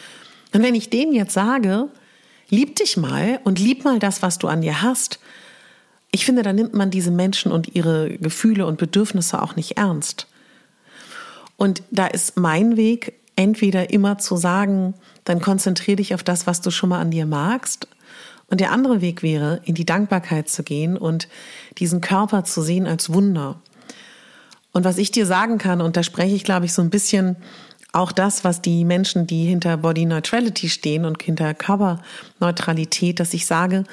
Und 0.53 0.61
wenn 0.61 0.75
ich 0.75 0.91
denen 0.91 1.13
jetzt 1.13 1.33
sage, 1.33 1.89
lieb 2.51 2.75
dich 2.75 2.95
mal 2.95 3.39
und 3.43 3.57
lieb 3.57 3.83
mal 3.83 3.97
das, 3.97 4.21
was 4.21 4.37
du 4.37 4.47
an 4.49 4.61
dir 4.61 4.83
hast, 4.83 5.19
ich 6.11 6.25
finde, 6.25 6.43
da 6.43 6.53
nimmt 6.53 6.75
man 6.75 6.91
diese 6.91 7.09
Menschen 7.09 7.51
und 7.51 7.73
ihre 7.73 8.19
Gefühle 8.19 8.67
und 8.67 8.77
Bedürfnisse 8.77 9.41
auch 9.41 9.55
nicht 9.55 9.77
ernst. 9.77 10.27
Und 11.57 11.81
da 11.89 12.05
ist 12.05 12.37
mein 12.37 12.77
Weg, 12.77 13.13
entweder 13.35 13.89
immer 13.89 14.19
zu 14.19 14.37
sagen, 14.37 14.93
dann 15.23 15.41
konzentriere 15.41 15.95
dich 15.95 16.13
auf 16.13 16.21
das, 16.21 16.45
was 16.45 16.61
du 16.61 16.69
schon 16.69 16.89
mal 16.89 17.01
an 17.01 17.09
dir 17.09 17.25
magst. 17.25 17.87
Und 18.47 18.59
der 18.59 18.71
andere 18.73 19.01
Weg 19.01 19.23
wäre, 19.23 19.61
in 19.65 19.73
die 19.73 19.87
Dankbarkeit 19.87 20.49
zu 20.49 20.61
gehen 20.61 20.97
und 20.97 21.27
diesen 21.79 21.99
Körper 21.99 22.43
zu 22.43 22.61
sehen 22.61 22.85
als 22.85 23.11
Wunder. 23.11 23.59
Und 24.73 24.83
was 24.83 24.97
ich 24.97 25.11
dir 25.11 25.25
sagen 25.25 25.59
kann, 25.59 25.81
und 25.81 25.95
da 25.95 26.03
spreche 26.03 26.35
ich, 26.35 26.43
glaube 26.43 26.65
ich, 26.65 26.73
so 26.73 26.81
ein 26.81 26.89
bisschen 26.89 27.37
auch 27.93 28.11
das, 28.11 28.43
was 28.43 28.61
die 28.61 28.83
Menschen, 28.85 29.27
die 29.27 29.45
hinter 29.45 29.77
Body 29.77 30.05
Neutrality 30.05 30.67
stehen 30.67 31.05
und 31.05 31.21
hinter 31.21 31.53
Körperneutralität, 31.53 33.19
dass 33.19 33.35
ich 33.35 33.45
sage, 33.45 33.83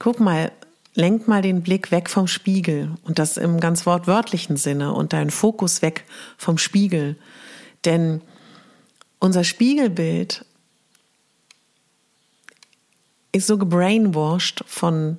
guck 0.00 0.18
mal, 0.18 0.50
lenk 0.94 1.28
mal 1.28 1.42
den 1.42 1.62
Blick 1.62 1.92
weg 1.92 2.10
vom 2.10 2.26
Spiegel 2.26 2.90
und 3.04 3.20
das 3.20 3.36
im 3.36 3.60
ganz 3.60 3.86
wortwörtlichen 3.86 4.56
Sinne 4.56 4.92
und 4.92 5.12
deinen 5.12 5.30
Fokus 5.30 5.80
weg 5.80 6.04
vom 6.36 6.58
Spiegel. 6.58 7.16
Denn 7.84 8.20
unser 9.20 9.44
Spiegelbild 9.44 10.44
ist 13.30 13.46
so 13.46 13.58
gebrainwashed 13.58 14.64
von 14.66 15.18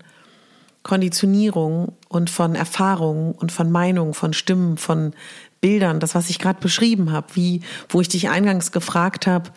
Konditionierung 0.90 1.94
und 2.08 2.32
von 2.32 2.56
Erfahrungen 2.56 3.34
und 3.34 3.52
von 3.52 3.72
Meinungen, 3.72 4.16
von 4.16 4.34
Stimmen, 4.34 4.78
von 4.78 5.14
Bildern, 5.62 6.00
das, 6.00 6.16
was 6.16 6.32
ich 6.32 6.40
gerade 6.40 6.60
beschrieben 6.60 7.12
habe, 7.12 7.28
wie, 7.36 7.62
wo 7.90 8.02
ich 8.02 8.08
dich 8.08 8.28
eingangs 8.30 8.72
gefragt 8.72 9.28
habe, 9.28 9.52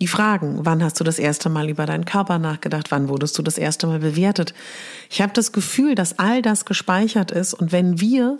die 0.00 0.08
Fragen, 0.08 0.58
wann 0.66 0.82
hast 0.82 0.98
du 0.98 1.04
das 1.04 1.20
erste 1.20 1.50
Mal 1.50 1.70
über 1.70 1.86
deinen 1.86 2.04
Körper 2.04 2.40
nachgedacht, 2.40 2.90
wann 2.90 3.08
wurdest 3.08 3.38
du 3.38 3.42
das 3.42 3.58
erste 3.58 3.86
Mal 3.86 4.00
bewertet. 4.00 4.54
Ich 5.08 5.22
habe 5.22 5.32
das 5.32 5.52
Gefühl, 5.52 5.94
dass 5.94 6.18
all 6.18 6.42
das 6.42 6.64
gespeichert 6.64 7.30
ist 7.30 7.54
und 7.54 7.70
wenn 7.70 8.00
wir 8.00 8.36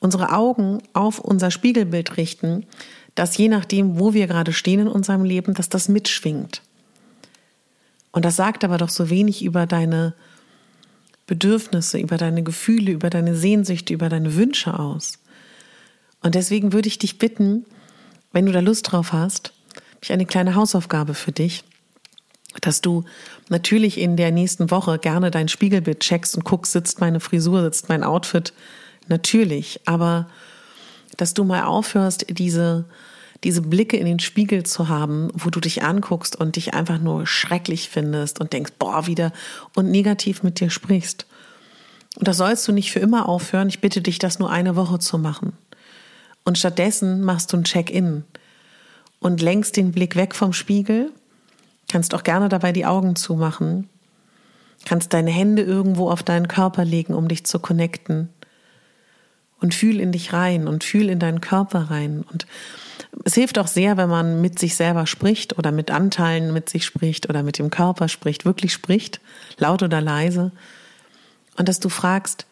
unsere 0.00 0.32
Augen 0.32 0.78
auf 0.94 1.18
unser 1.18 1.50
Spiegelbild 1.50 2.16
richten, 2.16 2.64
dass 3.14 3.36
je 3.36 3.48
nachdem, 3.48 3.98
wo 3.98 4.14
wir 4.14 4.26
gerade 4.28 4.54
stehen 4.54 4.80
in 4.80 4.88
unserem 4.88 5.24
Leben, 5.24 5.52
dass 5.52 5.68
das 5.68 5.90
mitschwingt. 5.90 6.62
Und 8.12 8.24
das 8.24 8.36
sagt 8.36 8.64
aber 8.64 8.78
doch 8.78 8.88
so 8.88 9.10
wenig 9.10 9.44
über 9.44 9.66
deine 9.66 10.14
Bedürfnisse, 11.26 11.98
über 11.98 12.16
deine 12.16 12.42
Gefühle, 12.42 12.92
über 12.92 13.10
deine 13.10 13.34
Sehnsüchte, 13.34 13.94
über 13.94 14.08
deine 14.08 14.36
Wünsche 14.36 14.78
aus. 14.78 15.18
Und 16.22 16.34
deswegen 16.34 16.72
würde 16.72 16.88
ich 16.88 16.98
dich 16.98 17.18
bitten, 17.18 17.64
wenn 18.32 18.46
du 18.46 18.52
da 18.52 18.60
Lust 18.60 18.92
drauf 18.92 19.12
hast, 19.12 19.52
ich 20.02 20.12
eine 20.12 20.26
kleine 20.26 20.54
Hausaufgabe 20.54 21.14
für 21.14 21.32
dich, 21.32 21.64
dass 22.60 22.80
du 22.80 23.04
natürlich 23.48 23.98
in 23.98 24.16
der 24.16 24.30
nächsten 24.30 24.70
Woche 24.70 24.98
gerne 24.98 25.30
dein 25.30 25.48
Spiegelbild 25.48 26.00
checkst 26.00 26.36
und 26.36 26.44
guckst, 26.44 26.72
sitzt 26.72 27.00
meine 27.00 27.20
Frisur, 27.20 27.62
sitzt 27.62 27.88
mein 27.88 28.04
Outfit. 28.04 28.52
Natürlich, 29.08 29.80
aber 29.84 30.28
dass 31.16 31.34
du 31.34 31.44
mal 31.44 31.64
aufhörst, 31.64 32.26
diese, 32.28 32.84
diese 33.44 33.62
Blicke 33.62 33.96
in 33.96 34.06
den 34.06 34.18
Spiegel 34.18 34.64
zu 34.64 34.88
haben, 34.88 35.30
wo 35.34 35.50
du 35.50 35.60
dich 35.60 35.82
anguckst 35.82 36.36
und 36.36 36.56
dich 36.56 36.74
einfach 36.74 36.98
nur 36.98 37.26
schrecklich 37.26 37.88
findest 37.88 38.40
und 38.40 38.52
denkst, 38.52 38.72
boah, 38.78 39.06
wieder 39.06 39.32
und 39.74 39.90
negativ 39.90 40.42
mit 40.42 40.60
dir 40.60 40.70
sprichst. 40.70 41.26
Und 42.16 42.28
das 42.28 42.38
sollst 42.38 42.66
du 42.66 42.72
nicht 42.72 42.92
für 42.92 42.98
immer 42.98 43.28
aufhören. 43.28 43.68
Ich 43.68 43.80
bitte 43.80 44.00
dich, 44.00 44.18
das 44.18 44.38
nur 44.38 44.50
eine 44.50 44.74
Woche 44.74 44.98
zu 44.98 45.18
machen. 45.18 45.52
Und 46.44 46.58
stattdessen 46.58 47.22
machst 47.22 47.52
du 47.52 47.58
ein 47.58 47.64
Check-in 47.64 48.24
und 49.20 49.42
lenkst 49.42 49.76
den 49.76 49.92
Blick 49.92 50.16
weg 50.16 50.34
vom 50.34 50.52
Spiegel. 50.52 51.12
Kannst 51.88 52.14
auch 52.14 52.22
gerne 52.22 52.48
dabei 52.48 52.72
die 52.72 52.86
Augen 52.86 53.16
zumachen. 53.16 53.88
Kannst 54.84 55.12
deine 55.12 55.30
Hände 55.30 55.62
irgendwo 55.62 56.10
auf 56.10 56.22
deinen 56.22 56.48
Körper 56.48 56.84
legen, 56.84 57.14
um 57.14 57.28
dich 57.28 57.44
zu 57.44 57.58
connecten. 57.58 58.30
Und 59.60 59.74
fühl 59.74 60.00
in 60.00 60.12
dich 60.12 60.32
rein 60.32 60.68
und 60.68 60.84
fühl 60.84 61.08
in 61.08 61.18
deinen 61.18 61.40
Körper 61.40 61.90
rein. 61.90 62.24
Und 62.30 62.46
es 63.24 63.34
hilft 63.34 63.58
auch 63.58 63.66
sehr, 63.66 63.96
wenn 63.96 64.08
man 64.08 64.40
mit 64.40 64.58
sich 64.58 64.76
selber 64.76 65.06
spricht 65.06 65.58
oder 65.58 65.72
mit 65.72 65.90
Anteilen 65.90 66.52
mit 66.52 66.68
sich 66.68 66.84
spricht 66.84 67.28
oder 67.28 67.42
mit 67.42 67.58
dem 67.58 67.70
Körper 67.70 68.08
spricht, 68.08 68.44
wirklich 68.44 68.72
spricht, 68.72 69.20
laut 69.58 69.82
oder 69.82 70.00
leise. 70.00 70.52
Und 71.56 71.68
dass 71.68 71.80
du 71.80 71.88
fragst, 71.88 72.46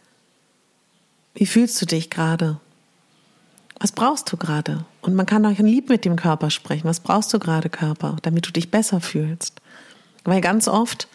wie 1.35 1.47
fühlst 1.47 1.81
du 1.83 1.87
dich 1.87 2.11
gerade? 2.11 2.59
Was 3.79 3.93
brauchst 3.93 4.33
du 4.33 4.37
gerade? 4.37 4.85
Und 5.03 5.15
man 5.15 5.27
kann 5.27 5.45
auch 5.45 5.59
ein 5.59 5.67
Lieb 5.67 5.89
mit 5.89 6.05
dem 6.05 6.17
Körper 6.17 6.51
sprechen. 6.51 6.89
Was 6.89 7.01
brauchst 7.01 7.35
du 7.35 7.39
gerade, 7.39 7.69
Körper, 7.69 8.17
damit 8.23 8.47
du 8.47 8.53
dich 8.53 8.71
besser 8.71 9.01
fühlst? 9.01 9.61
Weil 10.25 10.41
ganz 10.41 10.69
oft 10.69 11.09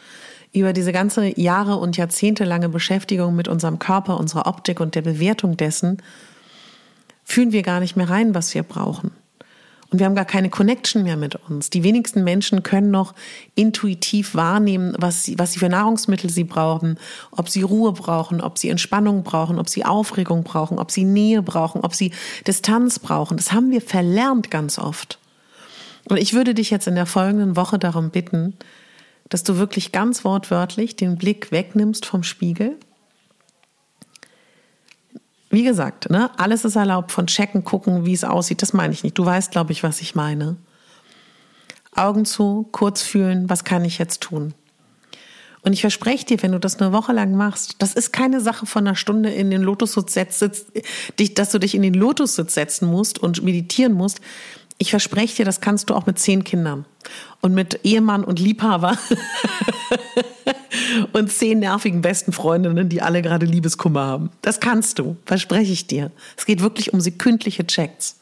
über 0.52 0.74
diese 0.74 0.92
ganze 0.92 1.40
Jahre 1.40 1.78
und 1.78 1.98
Jahrzehnte 1.98 2.44
lange 2.44 2.70
Beschäftigung 2.70 3.36
mit 3.36 3.48
unserem 3.48 3.80
Körper, 3.80 4.20
unserer 4.20 4.46
Optik 4.48 4.80
und 4.80 4.96
der 4.96 5.02
Bewertung 5.02 5.58
dessen, 5.58 6.02
fühlen 7.24 7.52
wir 7.52 7.64
gar 7.64 7.80
nicht 7.80 7.96
mehr 7.96 8.10
rein, 8.10 8.36
was 8.36 8.54
wir 8.54 8.64
brauchen. 8.64 9.12
Und 9.92 9.98
wir 9.98 10.06
haben 10.06 10.16
gar 10.16 10.26
keine 10.26 10.50
Connection 10.50 11.04
mehr 11.04 11.18
mit 11.18 11.36
uns. 11.36 11.72
Die 11.72 11.84
wenigsten 11.84 12.24
Menschen 12.24 12.62
können 12.62 12.92
noch 12.92 13.16
intuitiv 13.56 14.36
wahrnehmen, 14.36 14.96
was 15.00 15.24
sie, 15.24 15.40
was 15.40 15.54
sie 15.54 15.60
für 15.60 15.70
Nahrungsmittel 15.70 16.30
sie 16.30 16.44
brauchen, 16.44 17.00
ob 17.32 17.50
sie 17.50 17.64
Ruhe 17.64 17.92
brauchen, 17.94 18.40
ob 18.40 18.60
sie 18.60 18.70
Entspannung 18.70 19.24
brauchen, 19.24 19.58
ob 19.58 19.68
sie 19.68 19.86
Aufregung 19.86 20.44
brauchen, 20.44 20.78
ob 20.78 20.92
sie 20.92 21.06
Nähe 21.06 21.42
brauchen, 21.42 21.82
ob 21.82 21.96
sie 21.96 22.12
Distanz 22.46 23.00
brauchen. 23.00 23.38
Das 23.38 23.52
haben 23.52 23.72
wir 23.72 23.82
verlernt 23.82 24.52
ganz 24.52 24.78
oft. 24.78 25.18
Und 26.08 26.18
ich 26.18 26.34
würde 26.34 26.54
dich 26.54 26.70
jetzt 26.70 26.88
in 26.88 26.96
der 26.96 27.08
folgenden 27.08 27.56
Woche 27.56 27.80
darum 27.80 28.12
bitten, 28.12 28.56
dass 29.30 29.44
du 29.44 29.58
wirklich 29.58 29.92
ganz 29.92 30.24
wortwörtlich 30.24 30.96
den 30.96 31.18
Blick 31.18 31.52
wegnimmst 31.52 32.06
vom 32.06 32.24
Spiegel 32.24 32.78
wie 35.50 35.64
gesagt, 35.64 36.10
ne, 36.10 36.30
alles 36.38 36.66
ist 36.66 36.76
erlaubt 36.76 37.12
von 37.12 37.28
checken, 37.28 37.64
gucken, 37.64 38.06
wie 38.06 38.14
es 38.14 38.24
aussieht. 38.24 38.62
Das 38.62 38.74
meine 38.74 38.94
ich 38.94 39.04
nicht. 39.04 39.18
Du 39.18 39.26
weißt, 39.26 39.52
glaube 39.52 39.72
ich, 39.72 39.84
was 39.84 40.02
ich 40.02 40.16
meine. 40.16 40.58
Augen 41.96 42.26
zu, 42.26 42.68
kurz 42.72 43.02
fühlen, 43.02 43.50
was 43.50 43.64
kann 43.64 43.84
ich 43.84 43.98
jetzt 43.98 44.22
tun? 44.22 44.54
Und 45.62 45.74
ich 45.74 45.82
verspreche 45.82 46.26
dir, 46.26 46.42
wenn 46.42 46.54
du 46.54 46.60
das 46.60 46.80
eine 46.80 46.94
Woche 46.94 47.12
lang 47.12 47.36
machst, 47.36 47.76
das 47.80 47.94
ist 47.94 48.14
keine 48.14 48.40
Sache 48.40 48.66
von 48.66 48.88
einer 48.88 48.96
Stunde 48.96 49.30
in 49.30 49.52
den 49.52 49.62
Lotussitz 49.62 50.14
setzt, 50.14 50.42
dass 51.36 51.52
du 51.52 51.60
dich 51.60 51.76
in 51.76 51.82
den 51.82 51.94
Lotussitz 51.94 52.54
setzen 52.54 52.88
musst 52.88 53.20
und 53.20 53.44
meditieren 53.44 53.94
musst. 53.94 54.22
Ich 54.78 54.92
verspreche 54.92 55.38
dir, 55.38 55.46
das 55.46 55.60
kannst 55.60 55.90
du 55.90 55.96
auch 55.96 56.06
mit 56.06 56.18
zehn 56.18 56.46
Kindern 56.46 56.86
und 57.42 57.54
mit 57.54 57.82
Ehemann 57.84 58.24
und 58.24 58.40
Liebhaber 58.40 58.98
und 61.14 61.32
zehn 61.32 61.60
nervigen 61.60 62.02
besten 62.02 62.32
Freundinnen, 62.32 62.90
die 62.90 63.02
alle 63.02 63.22
gerade 63.22 63.46
Liebeskummer 63.46 64.06
haben. 64.06 64.30
Das 64.42 64.60
kannst 64.60 65.00
du, 65.00 65.18
verspreche 65.26 65.72
ich 65.72 65.88
dir. 65.88 66.12
Es 66.38 66.46
geht 66.46 66.62
wirklich 66.62 66.94
um 66.94 67.02
sekündliche 67.02 67.66
Checks. 67.66 68.20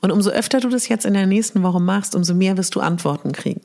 Und 0.00 0.10
umso 0.10 0.30
öfter 0.30 0.60
du 0.60 0.68
das 0.68 0.88
jetzt 0.88 1.06
in 1.06 1.14
der 1.14 1.26
nächsten 1.26 1.62
Woche 1.62 1.80
machst, 1.80 2.14
umso 2.14 2.34
mehr 2.34 2.56
wirst 2.56 2.74
du 2.74 2.80
Antworten 2.80 3.32
kriegen. 3.32 3.60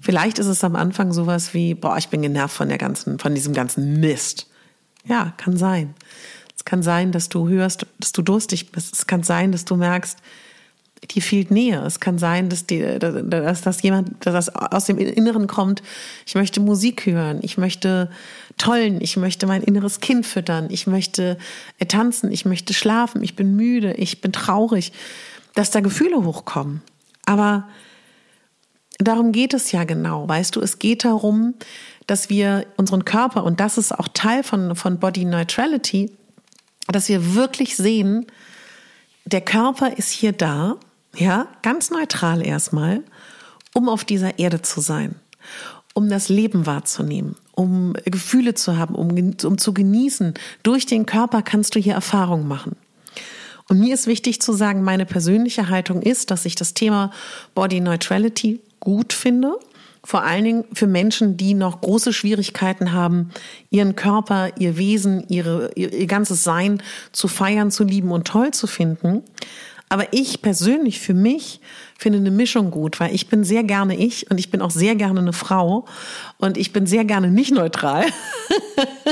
Vielleicht 0.00 0.38
ist 0.38 0.46
es 0.46 0.62
am 0.64 0.76
Anfang 0.76 1.12
sowas 1.12 1.54
wie, 1.54 1.74
boah, 1.74 1.96
ich 1.96 2.08
bin 2.08 2.22
genervt 2.22 2.54
von 2.54 2.68
der 2.68 2.78
ganzen, 2.78 3.18
von 3.18 3.34
diesem 3.34 3.54
ganzen 3.54 4.00
Mist. 4.00 4.48
Ja, 5.06 5.32
kann 5.36 5.56
sein. 5.56 5.94
Es 6.56 6.64
kann 6.64 6.82
sein, 6.82 7.12
dass 7.12 7.28
du 7.28 7.48
hörst, 7.48 7.86
dass 7.98 8.12
du 8.12 8.22
durstig 8.22 8.72
bist. 8.72 8.94
Es 8.94 9.06
kann 9.06 9.22
sein, 9.22 9.52
dass 9.52 9.64
du 9.64 9.76
merkst, 9.76 10.18
dir 11.10 11.22
fehlt 11.22 11.50
Nähe. 11.50 11.80
Es 11.84 12.00
kann 12.00 12.18
sein, 12.18 12.48
dass, 12.48 12.66
die, 12.66 12.98
dass, 12.98 13.60
dass 13.62 13.82
jemand, 13.82 14.24
dass 14.24 14.46
das 14.46 14.54
aus 14.54 14.86
dem 14.86 14.98
Inneren 14.98 15.46
kommt, 15.46 15.82
ich 16.26 16.34
möchte 16.34 16.60
Musik 16.60 17.06
hören, 17.06 17.40
ich 17.42 17.58
möchte 17.58 18.10
tollen, 18.56 19.00
ich 19.00 19.16
möchte 19.16 19.46
mein 19.46 19.62
inneres 19.62 20.00
Kind 20.00 20.26
füttern, 20.26 20.68
ich 20.70 20.86
möchte 20.86 21.38
äh, 21.78 21.86
tanzen, 21.86 22.30
ich 22.30 22.44
möchte 22.44 22.74
schlafen, 22.74 23.22
ich 23.22 23.36
bin 23.36 23.56
müde, 23.56 23.94
ich 23.94 24.20
bin 24.20 24.32
traurig, 24.32 24.92
dass 25.54 25.70
da 25.70 25.80
Gefühle 25.80 26.24
hochkommen. 26.24 26.82
Aber 27.26 27.68
darum 28.98 29.32
geht 29.32 29.54
es 29.54 29.72
ja 29.72 29.84
genau, 29.84 30.28
weißt 30.28 30.56
du, 30.56 30.60
es 30.60 30.78
geht 30.78 31.04
darum, 31.04 31.54
dass 32.06 32.28
wir 32.28 32.66
unseren 32.76 33.04
Körper, 33.04 33.44
und 33.44 33.60
das 33.60 33.78
ist 33.78 33.92
auch 33.92 34.08
Teil 34.12 34.42
von, 34.42 34.76
von 34.76 34.98
Body 34.98 35.24
Neutrality, 35.24 36.10
dass 36.86 37.08
wir 37.08 37.34
wirklich 37.34 37.76
sehen, 37.76 38.26
der 39.24 39.40
Körper 39.40 39.96
ist 39.96 40.10
hier 40.10 40.32
da, 40.32 40.76
ja, 41.16 41.48
ganz 41.62 41.90
neutral 41.90 42.44
erstmal, 42.46 43.02
um 43.74 43.88
auf 43.88 44.04
dieser 44.04 44.38
Erde 44.38 44.62
zu 44.62 44.80
sein, 44.80 45.16
um 45.94 46.08
das 46.08 46.28
Leben 46.28 46.66
wahrzunehmen, 46.66 47.36
um 47.52 47.94
Gefühle 48.04 48.54
zu 48.54 48.76
haben, 48.76 48.94
um, 48.94 49.10
um 49.44 49.58
zu 49.58 49.74
genießen. 49.74 50.34
Durch 50.62 50.86
den 50.86 51.06
Körper 51.06 51.42
kannst 51.42 51.74
du 51.74 51.80
hier 51.80 51.94
Erfahrungen 51.94 52.48
machen. 52.48 52.76
Und 53.68 53.80
mir 53.80 53.94
ist 53.94 54.06
wichtig 54.06 54.42
zu 54.42 54.52
sagen, 54.52 54.82
meine 54.82 55.06
persönliche 55.06 55.68
Haltung 55.68 56.02
ist, 56.02 56.30
dass 56.30 56.44
ich 56.44 56.54
das 56.54 56.74
Thema 56.74 57.10
Body 57.54 57.80
Neutrality 57.80 58.60
gut 58.80 59.12
finde. 59.12 59.58
Vor 60.04 60.22
allen 60.22 60.44
Dingen 60.44 60.64
für 60.74 60.86
Menschen, 60.86 61.38
die 61.38 61.54
noch 61.54 61.80
große 61.80 62.12
Schwierigkeiten 62.12 62.92
haben, 62.92 63.30
ihren 63.70 63.96
Körper, 63.96 64.50
ihr 64.58 64.76
Wesen, 64.76 65.24
ihre, 65.28 65.70
ihr, 65.76 65.94
ihr 65.94 66.06
ganzes 66.06 66.44
Sein 66.44 66.82
zu 67.12 67.26
feiern, 67.26 67.70
zu 67.70 67.84
lieben 67.84 68.12
und 68.12 68.26
toll 68.26 68.50
zu 68.50 68.66
finden. 68.66 69.22
Aber 69.94 70.12
ich 70.12 70.42
persönlich 70.42 70.98
für 70.98 71.14
mich 71.14 71.60
finde 71.96 72.18
eine 72.18 72.32
Mischung 72.32 72.72
gut, 72.72 72.98
weil 72.98 73.14
ich 73.14 73.28
bin 73.28 73.44
sehr 73.44 73.62
gerne 73.62 73.96
ich 73.96 74.28
und 74.28 74.40
ich 74.40 74.50
bin 74.50 74.60
auch 74.60 74.72
sehr 74.72 74.96
gerne 74.96 75.20
eine 75.20 75.32
Frau 75.32 75.84
und 76.38 76.56
ich 76.56 76.72
bin 76.72 76.84
sehr 76.88 77.04
gerne 77.04 77.30
nicht 77.30 77.54
neutral. 77.54 78.04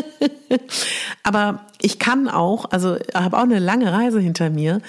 Aber 1.22 1.64
ich 1.80 2.00
kann 2.00 2.28
auch, 2.28 2.72
also 2.72 2.96
habe 3.14 3.38
auch 3.38 3.44
eine 3.44 3.60
lange 3.60 3.92
Reise 3.92 4.18
hinter 4.18 4.50
mir. 4.50 4.80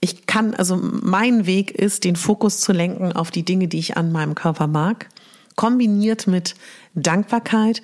Ich 0.00 0.26
kann, 0.26 0.54
also 0.54 0.76
mein 0.76 1.46
Weg 1.46 1.70
ist, 1.70 2.02
den 2.02 2.16
Fokus 2.16 2.58
zu 2.58 2.72
lenken 2.72 3.12
auf 3.12 3.30
die 3.30 3.44
Dinge, 3.44 3.68
die 3.68 3.78
ich 3.78 3.96
an 3.96 4.10
meinem 4.10 4.34
Körper 4.34 4.66
mag, 4.66 5.08
kombiniert 5.54 6.26
mit 6.26 6.56
Dankbarkeit 6.96 7.80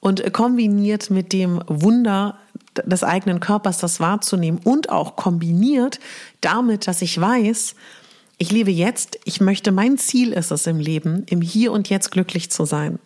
und 0.00 0.32
kombiniert 0.32 1.10
mit 1.10 1.34
dem 1.34 1.60
Wunder 1.66 2.38
des 2.84 3.04
eigenen 3.04 3.40
Körpers, 3.40 3.78
das 3.78 4.00
wahrzunehmen 4.00 4.60
und 4.64 4.90
auch 4.90 5.16
kombiniert 5.16 6.00
damit, 6.40 6.86
dass 6.86 7.02
ich 7.02 7.20
weiß, 7.20 7.74
ich 8.38 8.50
lebe 8.50 8.70
jetzt, 8.70 9.18
ich 9.24 9.40
möchte, 9.40 9.72
mein 9.72 9.96
Ziel 9.96 10.32
ist 10.32 10.50
es 10.50 10.66
im 10.66 10.80
Leben, 10.80 11.24
im 11.30 11.40
Hier 11.40 11.72
und 11.72 11.88
Jetzt 11.88 12.10
glücklich 12.10 12.50
zu 12.50 12.64
sein. 12.64 12.98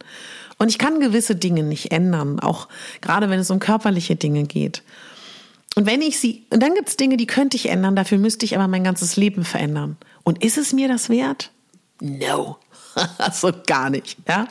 Und 0.59 0.69
ich 0.69 0.79
kann 0.79 1.01
gewisse 1.01 1.37
Dinge 1.37 1.63
nicht 1.63 1.93
ändern, 1.93 2.41
auch 2.41 2.69
gerade 3.01 3.31
wenn 3.31 3.39
es 3.39 3.51
um 3.51 3.61
körperliche 3.61 4.17
Dinge 4.17 4.45
geht. 4.45 4.83
Und 5.77 5.87
wenn 5.87 6.03
ich 6.03 6.19
sie, 6.19 6.45
und 6.51 6.63
dann 6.63 6.75
gibt 6.75 6.89
es 6.89 6.97
Dinge, 6.97 7.17
die 7.17 7.27
könnte 7.27 7.57
ich 7.57 7.69
ändern, 7.69 7.95
dafür 7.95 8.19
müsste 8.19 8.45
ich 8.45 8.57
aber 8.57 8.67
mein 8.67 8.83
ganzes 8.83 9.17
Leben 9.17 9.45
verändern. 9.45 9.97
Und 10.25 10.43
ist 10.43 10.59
es 10.59 10.73
mir 10.73 10.89
das 10.89 11.09
wert? 11.09 11.53
No. 12.01 12.57
so 13.33 13.53
gar 13.67 13.91
nicht, 13.91 14.17
ja. 14.27 14.49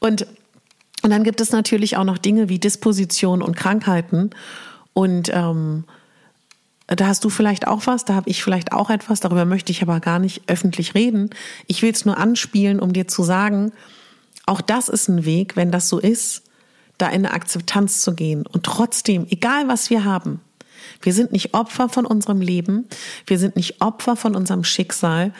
Und, 0.00 0.26
und 1.02 1.10
dann 1.10 1.24
gibt 1.24 1.40
es 1.40 1.52
natürlich 1.52 1.96
auch 1.96 2.04
noch 2.04 2.18
Dinge 2.18 2.48
wie 2.48 2.58
Disposition 2.58 3.42
und 3.42 3.56
Krankheiten. 3.56 4.30
Und 4.92 5.30
ähm, 5.32 5.84
da 6.86 7.06
hast 7.06 7.24
du 7.24 7.30
vielleicht 7.30 7.66
auch 7.66 7.86
was, 7.86 8.04
da 8.04 8.14
habe 8.14 8.28
ich 8.28 8.42
vielleicht 8.42 8.72
auch 8.72 8.90
etwas, 8.90 9.20
darüber 9.20 9.44
möchte 9.44 9.72
ich 9.72 9.82
aber 9.82 10.00
gar 10.00 10.18
nicht 10.18 10.42
öffentlich 10.48 10.94
reden. 10.94 11.30
Ich 11.66 11.82
will 11.82 11.92
es 11.92 12.04
nur 12.04 12.18
anspielen, 12.18 12.80
um 12.80 12.92
dir 12.92 13.06
zu 13.06 13.22
sagen, 13.22 13.72
auch 14.46 14.60
das 14.60 14.88
ist 14.88 15.08
ein 15.08 15.24
Weg, 15.24 15.56
wenn 15.56 15.70
das 15.70 15.88
so 15.88 15.98
ist, 15.98 16.42
da 16.98 17.06
in 17.06 17.24
eine 17.24 17.32
Akzeptanz 17.32 18.02
zu 18.02 18.14
gehen. 18.14 18.44
Und 18.46 18.64
trotzdem, 18.64 19.26
egal 19.30 19.68
was 19.68 19.88
wir 19.88 20.04
haben, 20.04 20.40
wir 21.00 21.14
sind 21.14 21.32
nicht 21.32 21.54
Opfer 21.54 21.88
von 21.88 22.04
unserem 22.04 22.40
Leben, 22.40 22.86
wir 23.26 23.38
sind 23.38 23.56
nicht 23.56 23.80
Opfer 23.80 24.16
von 24.16 24.34
unserem 24.34 24.64
Schicksal 24.64 25.32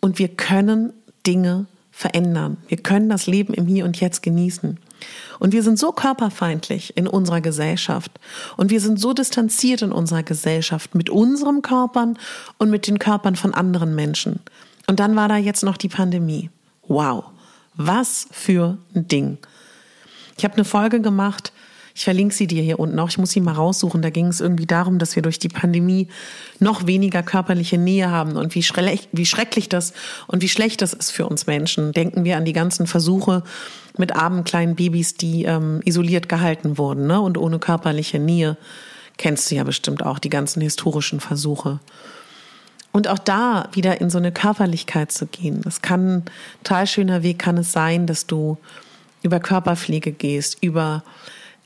und 0.00 0.18
wir 0.18 0.28
können 0.28 0.92
Dinge 1.26 1.66
verändern. 1.90 2.56
Wir 2.68 2.78
können 2.78 3.08
das 3.08 3.26
Leben 3.26 3.52
im 3.52 3.66
Hier 3.66 3.84
und 3.84 4.00
Jetzt 4.00 4.22
genießen. 4.22 4.78
Und 5.38 5.52
wir 5.52 5.62
sind 5.62 5.78
so 5.78 5.92
körperfeindlich 5.92 6.96
in 6.96 7.06
unserer 7.06 7.40
Gesellschaft 7.40 8.12
und 8.56 8.70
wir 8.70 8.80
sind 8.80 9.00
so 9.00 9.12
distanziert 9.12 9.82
in 9.82 9.92
unserer 9.92 10.22
Gesellschaft 10.22 10.94
mit 10.94 11.10
unseren 11.10 11.62
Körpern 11.62 12.18
und 12.58 12.70
mit 12.70 12.86
den 12.86 12.98
Körpern 12.98 13.36
von 13.36 13.54
anderen 13.54 13.94
Menschen. 13.94 14.40
Und 14.86 15.00
dann 15.00 15.16
war 15.16 15.28
da 15.28 15.36
jetzt 15.36 15.62
noch 15.62 15.76
die 15.76 15.88
Pandemie. 15.88 16.50
Wow. 16.86 17.24
Was 17.74 18.28
für 18.30 18.78
ein 18.94 19.08
Ding. 19.08 19.38
Ich 20.36 20.44
habe 20.44 20.54
eine 20.54 20.64
Folge 20.64 21.00
gemacht, 21.00 21.52
ich 21.94 22.04
verlinke 22.04 22.34
sie 22.34 22.46
dir 22.46 22.62
hier 22.62 22.78
unten 22.78 22.98
auch. 22.98 23.10
Ich 23.10 23.18
muss 23.18 23.30
sie 23.30 23.40
mal 23.40 23.52
raussuchen. 23.52 24.02
Da 24.02 24.10
ging 24.10 24.26
es 24.26 24.40
irgendwie 24.40 24.66
darum, 24.66 24.98
dass 24.98 25.14
wir 25.14 25.22
durch 25.22 25.38
die 25.38 25.48
Pandemie 25.48 26.08
noch 26.58 26.86
weniger 26.86 27.22
körperliche 27.22 27.78
Nähe 27.78 28.10
haben 28.10 28.36
und 28.36 28.54
wie, 28.54 28.62
schrecklich, 28.62 29.08
wie 29.12 29.26
schrecklich 29.26 29.68
das 29.68 29.92
und 30.26 30.42
wie 30.42 30.48
schlecht 30.48 30.80
das 30.80 30.94
ist 30.94 31.10
für 31.10 31.26
uns 31.26 31.46
Menschen. 31.46 31.92
Denken 31.92 32.24
wir 32.24 32.36
an 32.36 32.44
die 32.44 32.54
ganzen 32.54 32.86
Versuche 32.86 33.42
mit 33.98 34.16
armen 34.16 34.44
kleinen 34.44 34.74
Babys, 34.74 35.14
die 35.14 35.44
ähm, 35.44 35.80
isoliert 35.84 36.28
gehalten 36.28 36.78
wurden 36.78 37.06
ne? 37.06 37.20
und 37.20 37.36
ohne 37.36 37.58
körperliche 37.58 38.18
Nähe. 38.18 38.56
Kennst 39.18 39.50
du 39.50 39.56
ja 39.56 39.64
bestimmt 39.64 40.04
auch 40.04 40.18
die 40.18 40.30
ganzen 40.30 40.62
historischen 40.62 41.20
Versuche. 41.20 41.80
Und 42.92 43.08
auch 43.08 43.18
da 43.18 43.68
wieder 43.72 44.00
in 44.00 44.10
so 44.10 44.18
eine 44.18 44.32
Körperlichkeit 44.32 45.12
zu 45.12 45.26
gehen. 45.26 45.62
Das 45.62 45.82
kann 45.82 46.16
ein 46.16 46.24
total 46.62 46.86
schöner 46.86 47.22
Weg 47.22 47.38
kann 47.38 47.56
es 47.56 47.72
sein, 47.72 48.06
dass 48.06 48.26
du 48.26 48.58
über 49.22 49.40
Körperpflege 49.40 50.12
gehst, 50.12 50.58
über 50.60 51.02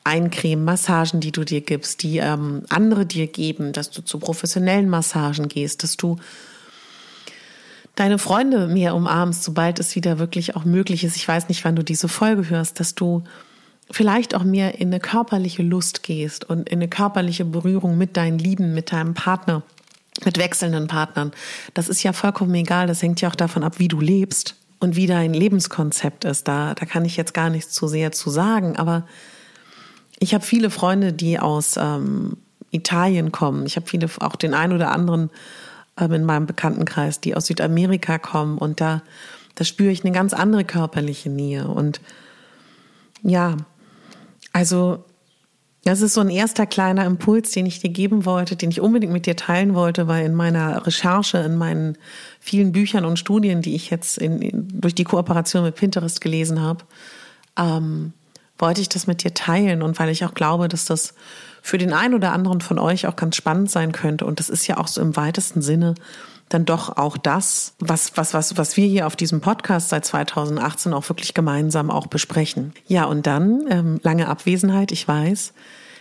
Eincremen, 0.06 0.64
Massagen, 0.64 1.20
die 1.20 1.32
du 1.32 1.44
dir 1.44 1.60
gibst, 1.60 2.02
die 2.02 2.18
ähm, 2.18 2.62
andere 2.68 3.06
dir 3.06 3.26
geben, 3.26 3.72
dass 3.72 3.90
du 3.90 4.02
zu 4.02 4.18
professionellen 4.18 4.88
Massagen 4.88 5.48
gehst, 5.48 5.82
dass 5.82 5.96
du 5.96 6.16
deine 7.96 8.18
Freunde 8.18 8.68
mehr 8.68 8.94
umarmst, 8.94 9.42
sobald 9.42 9.80
es 9.80 9.96
wieder 9.96 10.18
wirklich 10.18 10.54
auch 10.54 10.64
möglich 10.64 11.02
ist. 11.02 11.16
Ich 11.16 11.26
weiß 11.26 11.48
nicht, 11.48 11.64
wann 11.64 11.76
du 11.76 11.82
diese 11.82 12.08
Folge 12.08 12.48
hörst, 12.48 12.78
dass 12.78 12.94
du 12.94 13.24
vielleicht 13.90 14.34
auch 14.34 14.44
mehr 14.44 14.78
in 14.80 14.88
eine 14.88 15.00
körperliche 15.00 15.62
Lust 15.62 16.02
gehst 16.02 16.44
und 16.48 16.68
in 16.68 16.78
eine 16.78 16.88
körperliche 16.88 17.44
Berührung 17.44 17.98
mit 17.98 18.16
deinen 18.16 18.38
Lieben, 18.38 18.74
mit 18.74 18.92
deinem 18.92 19.14
Partner 19.14 19.62
mit 20.24 20.38
wechselnden 20.38 20.86
Partnern. 20.86 21.32
Das 21.74 21.88
ist 21.88 22.02
ja 22.02 22.12
vollkommen 22.12 22.54
egal. 22.54 22.86
Das 22.86 23.02
hängt 23.02 23.20
ja 23.20 23.28
auch 23.28 23.34
davon 23.34 23.62
ab, 23.62 23.78
wie 23.78 23.88
du 23.88 24.00
lebst 24.00 24.54
und 24.78 24.96
wie 24.96 25.06
dein 25.06 25.34
Lebenskonzept 25.34 26.24
ist. 26.24 26.48
Da, 26.48 26.74
da 26.74 26.86
kann 26.86 27.04
ich 27.04 27.16
jetzt 27.16 27.34
gar 27.34 27.50
nichts 27.50 27.72
zu 27.72 27.86
sehr 27.88 28.12
zu 28.12 28.30
sagen. 28.30 28.76
Aber 28.76 29.06
ich 30.18 30.34
habe 30.34 30.44
viele 30.44 30.70
Freunde, 30.70 31.12
die 31.12 31.38
aus 31.38 31.76
ähm, 31.76 32.36
Italien 32.70 33.32
kommen. 33.32 33.66
Ich 33.66 33.76
habe 33.76 33.86
viele, 33.86 34.08
auch 34.20 34.36
den 34.36 34.54
einen 34.54 34.72
oder 34.72 34.90
anderen 34.90 35.30
ähm, 35.98 36.12
in 36.12 36.24
meinem 36.24 36.46
Bekanntenkreis, 36.46 37.20
die 37.20 37.34
aus 37.34 37.46
Südamerika 37.46 38.18
kommen. 38.18 38.58
Und 38.58 38.80
da, 38.80 39.02
da 39.54 39.64
spüre 39.64 39.90
ich 39.90 40.04
eine 40.04 40.12
ganz 40.12 40.32
andere 40.32 40.64
körperliche 40.64 41.30
Nähe. 41.30 41.68
Und 41.68 42.00
ja, 43.22 43.56
also 44.52 45.04
das 45.84 46.00
ist 46.00 46.14
so 46.14 46.20
ein 46.20 46.30
erster 46.30 46.66
kleiner 46.66 47.04
Impuls, 47.04 47.52
den 47.52 47.64
ich 47.64 47.78
dir 47.78 47.90
geben 47.90 48.24
wollte, 48.24 48.56
den 48.56 48.70
ich 48.70 48.80
unbedingt 48.80 49.12
mit 49.12 49.26
dir 49.26 49.36
teilen 49.36 49.74
wollte, 49.74 50.08
weil 50.08 50.26
in 50.26 50.34
meiner 50.34 50.84
Recherche, 50.84 51.38
in 51.38 51.56
meinen 51.56 51.96
vielen 52.40 52.72
Büchern 52.72 53.04
und 53.04 53.18
Studien, 53.18 53.62
die 53.62 53.76
ich 53.76 53.90
jetzt 53.90 54.18
in, 54.18 54.42
in, 54.42 54.80
durch 54.80 54.96
die 54.96 55.04
Kooperation 55.04 55.62
mit 55.62 55.76
Pinterest 55.76 56.20
gelesen 56.20 56.60
habe, 56.60 56.84
ähm, 57.56 58.14
wollte 58.58 58.80
ich 58.80 58.88
das 58.88 59.06
mit 59.06 59.22
dir 59.24 59.34
teilen 59.34 59.82
und 59.82 59.98
weil 59.98 60.08
ich 60.08 60.24
auch 60.24 60.34
glaube, 60.34 60.68
dass 60.68 60.84
das 60.84 61.14
für 61.62 61.78
den 61.78 61.92
einen 61.92 62.14
oder 62.14 62.32
anderen 62.32 62.60
von 62.60 62.78
euch 62.78 63.06
auch 63.06 63.16
ganz 63.16 63.36
spannend 63.36 63.70
sein 63.70 63.92
könnte. 63.92 64.24
Und 64.24 64.38
das 64.38 64.48
ist 64.48 64.66
ja 64.66 64.78
auch 64.78 64.88
so 64.88 65.00
im 65.00 65.16
weitesten 65.16 65.62
Sinne 65.62 65.94
dann 66.48 66.64
doch 66.64 66.96
auch 66.96 67.16
das, 67.16 67.74
was, 67.80 68.16
was, 68.16 68.32
was, 68.32 68.56
was 68.56 68.76
wir 68.76 68.86
hier 68.86 69.06
auf 69.06 69.16
diesem 69.16 69.40
Podcast 69.40 69.88
seit 69.88 70.04
2018 70.04 70.92
auch 70.92 71.08
wirklich 71.08 71.34
gemeinsam 71.34 71.90
auch 71.90 72.06
besprechen. 72.06 72.72
Ja, 72.86 73.04
und 73.06 73.26
dann, 73.26 73.64
ähm, 73.68 74.00
lange 74.02 74.28
Abwesenheit, 74.28 74.92
ich 74.92 75.08
weiß. 75.08 75.52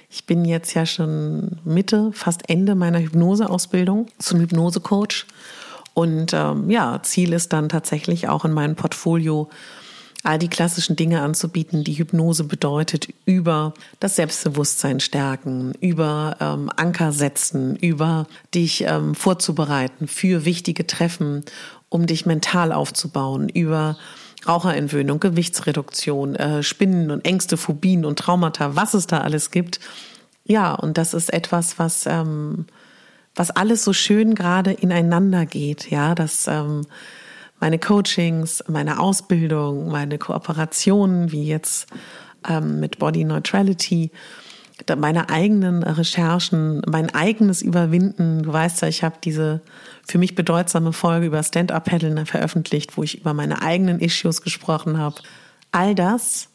Ich 0.09 0.25
bin 0.27 0.45
jetzt 0.45 0.73
ja 0.75 0.85
schon 0.85 1.57
Mitte, 1.63 2.11
fast 2.13 2.47
Ende 2.47 2.75
meiner 2.75 2.99
Hypnoseausbildung 2.99 4.05
zum 4.19 4.39
Hypnosecoach. 4.39 5.25
Und 5.95 6.33
ähm, 6.33 6.69
ja, 6.69 6.99
Ziel 7.01 7.33
ist 7.33 7.51
dann 7.53 7.69
tatsächlich 7.69 8.27
auch 8.27 8.45
in 8.45 8.53
meinem 8.53 8.75
Portfolio 8.75 9.49
all 10.25 10.39
die 10.39 10.47
klassischen 10.47 10.95
Dinge 10.95 11.21
anzubieten, 11.21 11.83
die 11.83 11.97
Hypnose 11.97 12.43
bedeutet, 12.43 13.07
über 13.25 13.73
das 13.99 14.15
Selbstbewusstsein 14.15 14.99
stärken, 14.99 15.73
über 15.79 16.37
ähm, 16.39 16.69
Anker 16.75 17.11
setzen, 17.11 17.75
über 17.75 18.27
dich 18.53 18.83
ähm, 18.87 19.15
vorzubereiten 19.15 20.07
für 20.07 20.45
wichtige 20.45 20.87
Treffen, 20.87 21.43
um 21.89 22.07
dich 22.07 22.25
mental 22.25 22.71
aufzubauen, 22.71 23.49
über 23.49 23.97
Raucherentwöhnung, 24.47 25.19
Gewichtsreduktion, 25.19 26.35
äh, 26.35 26.63
Spinnen 26.63 27.11
und 27.11 27.25
Ängste, 27.25 27.57
Phobien 27.57 28.05
und 28.05 28.19
Traumata, 28.19 28.75
was 28.75 28.93
es 28.93 29.07
da 29.07 29.19
alles 29.19 29.51
gibt. 29.51 29.79
Ja, 30.43 30.73
und 30.73 30.97
das 30.97 31.13
ist 31.13 31.33
etwas, 31.33 31.79
was 31.79 32.05
ähm, 32.05 32.65
was 33.35 33.51
alles 33.51 33.83
so 33.83 33.93
schön 33.93 34.33
gerade 34.33 34.71
ineinander 34.71 35.45
geht, 35.45 35.91
ja, 35.91 36.15
dass 36.15 36.47
ähm, 36.47 36.85
meine 37.59 37.79
Coachings, 37.79 38.63
meine 38.67 38.99
Ausbildung, 38.99 39.89
meine 39.89 40.17
Kooperationen, 40.17 41.31
wie 41.31 41.45
jetzt 41.45 41.87
ähm, 42.47 42.79
mit 42.79 42.99
Body 42.99 43.23
Neutrality, 43.23 44.11
meine 44.97 45.29
eigenen 45.29 45.83
Recherchen, 45.83 46.81
mein 46.87 47.13
eigenes 47.13 47.61
Überwinden. 47.61 48.43
Du 48.43 48.51
weißt 48.51 48.81
ja, 48.81 48.87
ich 48.87 49.03
habe 49.03 49.15
diese 49.23 49.61
für 50.05 50.17
mich 50.17 50.35
bedeutsame 50.35 50.91
Folge 50.91 51.27
über 51.27 51.41
Stand-Up-Paddeln 51.41 52.25
veröffentlicht, 52.25 52.97
wo 52.97 53.03
ich 53.03 53.21
über 53.21 53.33
meine 53.33 53.61
eigenen 53.61 53.99
Issues 53.99 54.41
gesprochen 54.41 54.97
habe. 54.97 55.15
All 55.71 55.95
das 55.95 56.49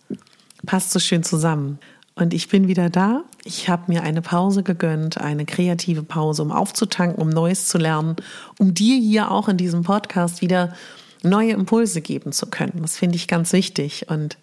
passt 0.67 0.91
so 0.91 0.99
schön 0.99 1.23
zusammen. 1.23 1.79
Und 2.15 2.35
ich 2.35 2.49
bin 2.49 2.69
wieder 2.69 2.91
da. 2.91 3.25
Ich 3.45 3.69
habe 3.69 3.85
mir 3.91 4.03
eine 4.03 4.23
Pause 4.23 4.63
gegönnt, 4.63 5.19
eine 5.19 5.47
kreative 5.47 6.03
Pause, 6.03 6.43
um 6.43 6.53
aufzutanken, 6.53 7.21
um 7.21 7.31
Neues 7.31 7.69
zu 7.69 7.79
lernen, 7.79 8.17
um 8.59 8.75
dir 8.75 8.99
hier 8.99 9.31
auch 9.31 9.49
in 9.49 9.57
diesem 9.57 9.83
Podcast 9.83 10.43
wieder 10.43 10.75
neue 11.23 11.53
Impulse 11.53 12.01
geben 12.01 12.33
zu 12.33 12.47
können. 12.47 12.81
Das 12.83 12.97
finde 12.97 13.17
ich 13.17 13.29
ganz 13.29 13.53
wichtig 13.53 14.07
und 14.09 14.37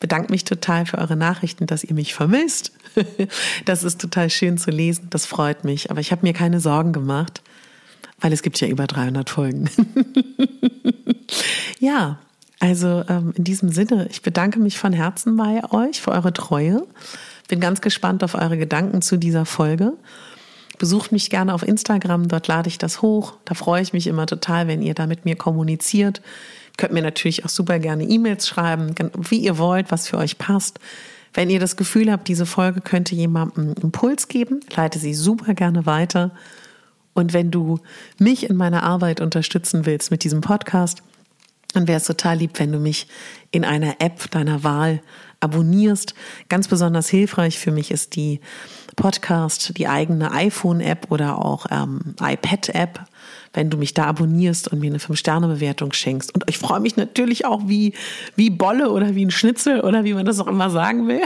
bedanke 0.00 0.30
mich 0.30 0.44
total 0.44 0.86
für 0.86 0.98
eure 0.98 1.16
Nachrichten, 1.16 1.66
dass 1.66 1.84
ihr 1.84 1.94
mich 1.94 2.14
vermisst. 2.14 2.72
Das 3.66 3.84
ist 3.84 4.00
total 4.00 4.30
schön 4.30 4.56
zu 4.56 4.70
lesen, 4.70 5.08
das 5.10 5.26
freut 5.26 5.64
mich. 5.64 5.90
Aber 5.90 6.00
ich 6.00 6.12
habe 6.12 6.22
mir 6.22 6.32
keine 6.32 6.60
Sorgen 6.60 6.94
gemacht, 6.94 7.42
weil 8.20 8.32
es 8.32 8.40
gibt 8.40 8.58
ja 8.58 8.68
über 8.68 8.86
300 8.86 9.28
Folgen. 9.28 9.68
ja, 11.78 12.18
also 12.58 13.04
ähm, 13.08 13.34
in 13.36 13.44
diesem 13.44 13.68
Sinne, 13.70 14.08
ich 14.10 14.22
bedanke 14.22 14.60
mich 14.60 14.78
von 14.78 14.94
Herzen 14.94 15.36
bei 15.36 15.62
euch 15.70 16.00
für 16.00 16.12
eure 16.12 16.32
Treue. 16.32 16.86
Bin 17.48 17.60
ganz 17.60 17.80
gespannt 17.80 18.24
auf 18.24 18.34
eure 18.34 18.58
Gedanken 18.58 19.02
zu 19.02 19.16
dieser 19.16 19.46
Folge. 19.46 19.92
Besucht 20.78 21.12
mich 21.12 21.30
gerne 21.30 21.54
auf 21.54 21.62
Instagram, 21.62 22.28
dort 22.28 22.48
lade 22.48 22.68
ich 22.68 22.78
das 22.78 23.00
hoch. 23.00 23.34
Da 23.44 23.54
freue 23.54 23.82
ich 23.82 23.92
mich 23.92 24.06
immer 24.06 24.26
total, 24.26 24.68
wenn 24.68 24.82
ihr 24.82 24.94
da 24.94 25.06
mit 25.06 25.24
mir 25.24 25.36
kommuniziert. 25.36 26.20
Könnt 26.76 26.92
mir 26.92 27.02
natürlich 27.02 27.44
auch 27.44 27.48
super 27.48 27.78
gerne 27.78 28.04
E-Mails 28.04 28.46
schreiben, 28.46 28.94
wie 29.30 29.38
ihr 29.38 29.56
wollt, 29.56 29.90
was 29.90 30.08
für 30.08 30.18
euch 30.18 30.36
passt. 30.36 30.78
Wenn 31.32 31.48
ihr 31.50 31.60
das 31.60 31.76
Gefühl 31.76 32.10
habt, 32.10 32.28
diese 32.28 32.46
Folge 32.46 32.80
könnte 32.80 33.14
jemandem 33.14 33.74
Impuls 33.82 34.28
geben, 34.28 34.60
leite 34.74 34.98
sie 34.98 35.14
super 35.14 35.54
gerne 35.54 35.86
weiter. 35.86 36.32
Und 37.14 37.32
wenn 37.32 37.50
du 37.50 37.78
mich 38.18 38.48
in 38.48 38.56
meiner 38.56 38.82
Arbeit 38.82 39.20
unterstützen 39.20 39.86
willst 39.86 40.10
mit 40.10 40.24
diesem 40.24 40.42
Podcast, 40.42 41.02
dann 41.72 41.88
wäre 41.88 41.98
es 41.98 42.04
total 42.04 42.38
lieb, 42.38 42.58
wenn 42.58 42.72
du 42.72 42.78
mich 42.78 43.06
in 43.50 43.64
einer 43.64 43.96
App 44.00 44.30
deiner 44.30 44.64
Wahl 44.64 45.00
abonnierst. 45.46 46.14
Ganz 46.48 46.68
besonders 46.68 47.08
hilfreich 47.08 47.58
für 47.58 47.70
mich 47.70 47.90
ist 47.90 48.16
die 48.16 48.40
Podcast, 48.96 49.78
die 49.78 49.88
eigene 49.88 50.32
iPhone-App 50.32 51.10
oder 51.10 51.38
auch 51.38 51.66
ähm, 51.70 52.14
iPad-App 52.20 53.00
wenn 53.56 53.70
du 53.70 53.78
mich 53.78 53.94
da 53.94 54.04
abonnierst 54.04 54.68
und 54.68 54.80
mir 54.80 54.90
eine 54.90 54.98
5-Sterne-Bewertung 54.98 55.92
schenkst. 55.92 56.32
Und 56.34 56.44
ich 56.48 56.58
freue 56.58 56.80
mich 56.80 56.96
natürlich 56.96 57.46
auch 57.46 57.62
wie, 57.66 57.94
wie 58.36 58.50
Bolle 58.50 58.90
oder 58.90 59.14
wie 59.14 59.24
ein 59.24 59.30
Schnitzel 59.30 59.80
oder 59.80 60.04
wie 60.04 60.14
man 60.14 60.26
das 60.26 60.38
auch 60.38 60.46
immer 60.46 60.70
sagen 60.70 61.08
will, 61.08 61.22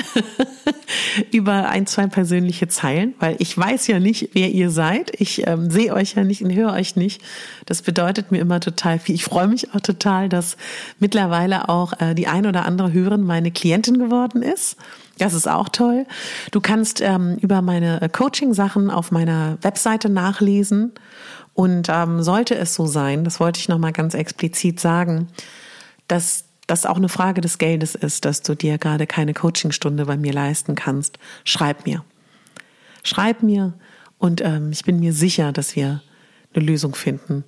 über 1.33 1.69
ein, 1.69 1.87
zwei 1.87 2.07
persönliche 2.07 2.69
Zeilen, 2.69 3.15
weil 3.19 3.37
ich 3.39 3.57
weiß 3.57 3.89
ja 3.89 3.99
nicht, 3.99 4.31
wer 4.33 4.51
ihr 4.51 4.71
seid. 4.71 5.13
Ich 5.21 5.47
ähm, 5.47 5.71
sehe 5.71 5.93
euch 5.93 6.15
ja 6.15 6.25
nicht 6.25 6.43
und 6.43 6.55
höre 6.55 6.73
euch 6.73 6.97
nicht. 6.97 7.21
Das 7.67 7.83
bedeutet 7.83 8.31
mir 8.31 8.39
immer 8.39 8.61
total 8.61 8.99
viel. 8.99 9.17
Ich 9.17 9.25
freue 9.25 9.49
mich 9.49 9.75
auch 9.75 9.81
total, 9.81 10.29
dass 10.29 10.57
mittlerweile 11.01 11.69
auch 11.69 12.01
äh, 12.01 12.15
die 12.15 12.29
ein 12.29 12.47
oder 12.47 12.65
andere 12.65 12.93
Hörerin 12.93 13.23
meine 13.23 13.51
Klientin 13.51 13.99
geworden 13.99 14.43
ist. 14.43 14.77
Das 15.19 15.35
ist 15.35 15.47
auch 15.47 15.69
toll. 15.69 16.07
Du 16.51 16.63
kannst 16.63 17.03
ähm, 17.03 17.37
über 17.41 17.61
meine 17.61 18.09
Coaching-Sachen 18.11 18.91
auf 18.91 19.11
meiner 19.11 19.59
Webseite 19.61 20.09
nachlesen 20.09 20.93
und 21.55 21.89
ähm, 21.89 22.23
sollte 22.23 22.55
es 22.55 22.75
so 22.75 22.87
sein, 22.87 23.25
das 23.25 23.41
wollte 23.41 23.61
ich 23.61 23.69
nochmal 23.69 23.93
ganz 23.93 24.15
explizit 24.15 24.81
sagen, 24.81 25.29
dass 26.09 26.45
das 26.67 26.87
auch 26.87 26.97
eine 26.97 27.09
Frage 27.09 27.41
des 27.41 27.59
Geldes 27.59 27.95
ist, 27.95 28.25
dass 28.25 28.43
du 28.43 28.55
dir 28.55 28.79
gerade 28.79 29.07
keine 29.07 29.35
Coachingstunde 29.35 30.07
bei 30.07 30.17
mir 30.17 30.33
leisten 30.33 30.77
kannst, 30.77 31.19
schreib 31.45 31.85
mir. 31.87 32.05
Schreib 33.03 33.43
mir 33.43 33.73
und 34.19 34.41
ähm, 34.43 34.71
ich 34.71 34.85
bin 34.85 35.01
mir 35.01 35.13
sicher, 35.13 35.53
dass 35.53 35.75
wir 35.75 36.03
eine 36.55 36.65
Lösung 36.65 36.95
finden, 36.95 37.45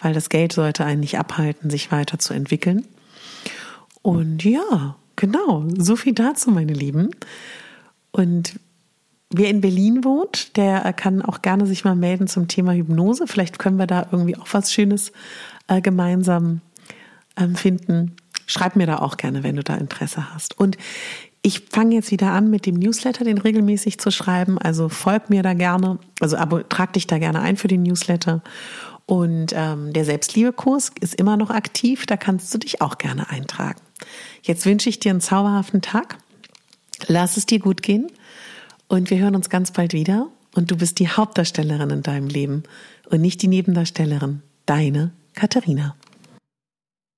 weil 0.00 0.14
das 0.14 0.28
Geld 0.28 0.52
sollte 0.52 0.84
einen 0.84 1.00
nicht 1.00 1.18
abhalten, 1.18 1.70
sich 1.70 1.90
weiterzuentwickeln. 1.90 2.86
Und 4.02 4.44
ja, 4.44 4.96
genau, 5.16 5.64
so 5.78 5.96
viel 5.96 6.12
dazu, 6.12 6.50
meine 6.50 6.74
Lieben. 6.74 7.10
Und 8.10 8.60
Wer 9.36 9.50
in 9.50 9.60
Berlin 9.60 10.04
wohnt, 10.04 10.56
der 10.56 10.92
kann 10.92 11.20
auch 11.20 11.42
gerne 11.42 11.66
sich 11.66 11.84
mal 11.84 11.96
melden 11.96 12.28
zum 12.28 12.46
Thema 12.46 12.72
Hypnose. 12.72 13.26
Vielleicht 13.26 13.58
können 13.58 13.78
wir 13.80 13.88
da 13.88 14.06
irgendwie 14.12 14.36
auch 14.36 14.46
was 14.52 14.72
Schönes 14.72 15.10
äh, 15.66 15.80
gemeinsam 15.80 16.60
ähm, 17.36 17.56
finden. 17.56 18.14
Schreib 18.46 18.76
mir 18.76 18.86
da 18.86 18.98
auch 18.98 19.16
gerne, 19.16 19.42
wenn 19.42 19.56
du 19.56 19.64
da 19.64 19.74
Interesse 19.74 20.32
hast. 20.32 20.56
Und 20.60 20.78
ich 21.42 21.64
fange 21.68 21.96
jetzt 21.96 22.12
wieder 22.12 22.30
an 22.30 22.48
mit 22.48 22.64
dem 22.64 22.76
Newsletter, 22.76 23.24
den 23.24 23.38
regelmäßig 23.38 23.98
zu 23.98 24.12
schreiben. 24.12 24.56
Also 24.56 24.88
folg 24.88 25.30
mir 25.30 25.42
da 25.42 25.54
gerne, 25.54 25.98
also 26.20 26.36
trag 26.68 26.92
dich 26.92 27.08
da 27.08 27.18
gerne 27.18 27.40
ein 27.40 27.56
für 27.56 27.66
den 27.66 27.82
Newsletter. 27.82 28.40
Und 29.06 29.52
ähm, 29.52 29.92
der 29.92 30.04
Selbstliebekurs 30.04 30.92
ist 31.00 31.16
immer 31.16 31.36
noch 31.36 31.50
aktiv, 31.50 32.06
da 32.06 32.16
kannst 32.16 32.54
du 32.54 32.58
dich 32.58 32.80
auch 32.80 32.98
gerne 32.98 33.30
eintragen. 33.30 33.80
Jetzt 34.42 34.64
wünsche 34.64 34.88
ich 34.88 35.00
dir 35.00 35.10
einen 35.10 35.20
zauberhaften 35.20 35.82
Tag. 35.82 36.18
Lass 37.08 37.36
es 37.36 37.46
dir 37.46 37.58
gut 37.58 37.82
gehen. 37.82 38.06
Und 38.94 39.10
wir 39.10 39.18
hören 39.18 39.34
uns 39.34 39.50
ganz 39.50 39.72
bald 39.72 39.92
wieder. 39.92 40.28
Und 40.54 40.70
du 40.70 40.76
bist 40.76 41.00
die 41.00 41.08
Hauptdarstellerin 41.08 41.90
in 41.90 42.02
deinem 42.02 42.28
Leben 42.28 42.62
und 43.10 43.20
nicht 43.20 43.42
die 43.42 43.48
Nebendarstellerin. 43.48 44.42
Deine 44.66 45.10
Katharina. 45.32 45.96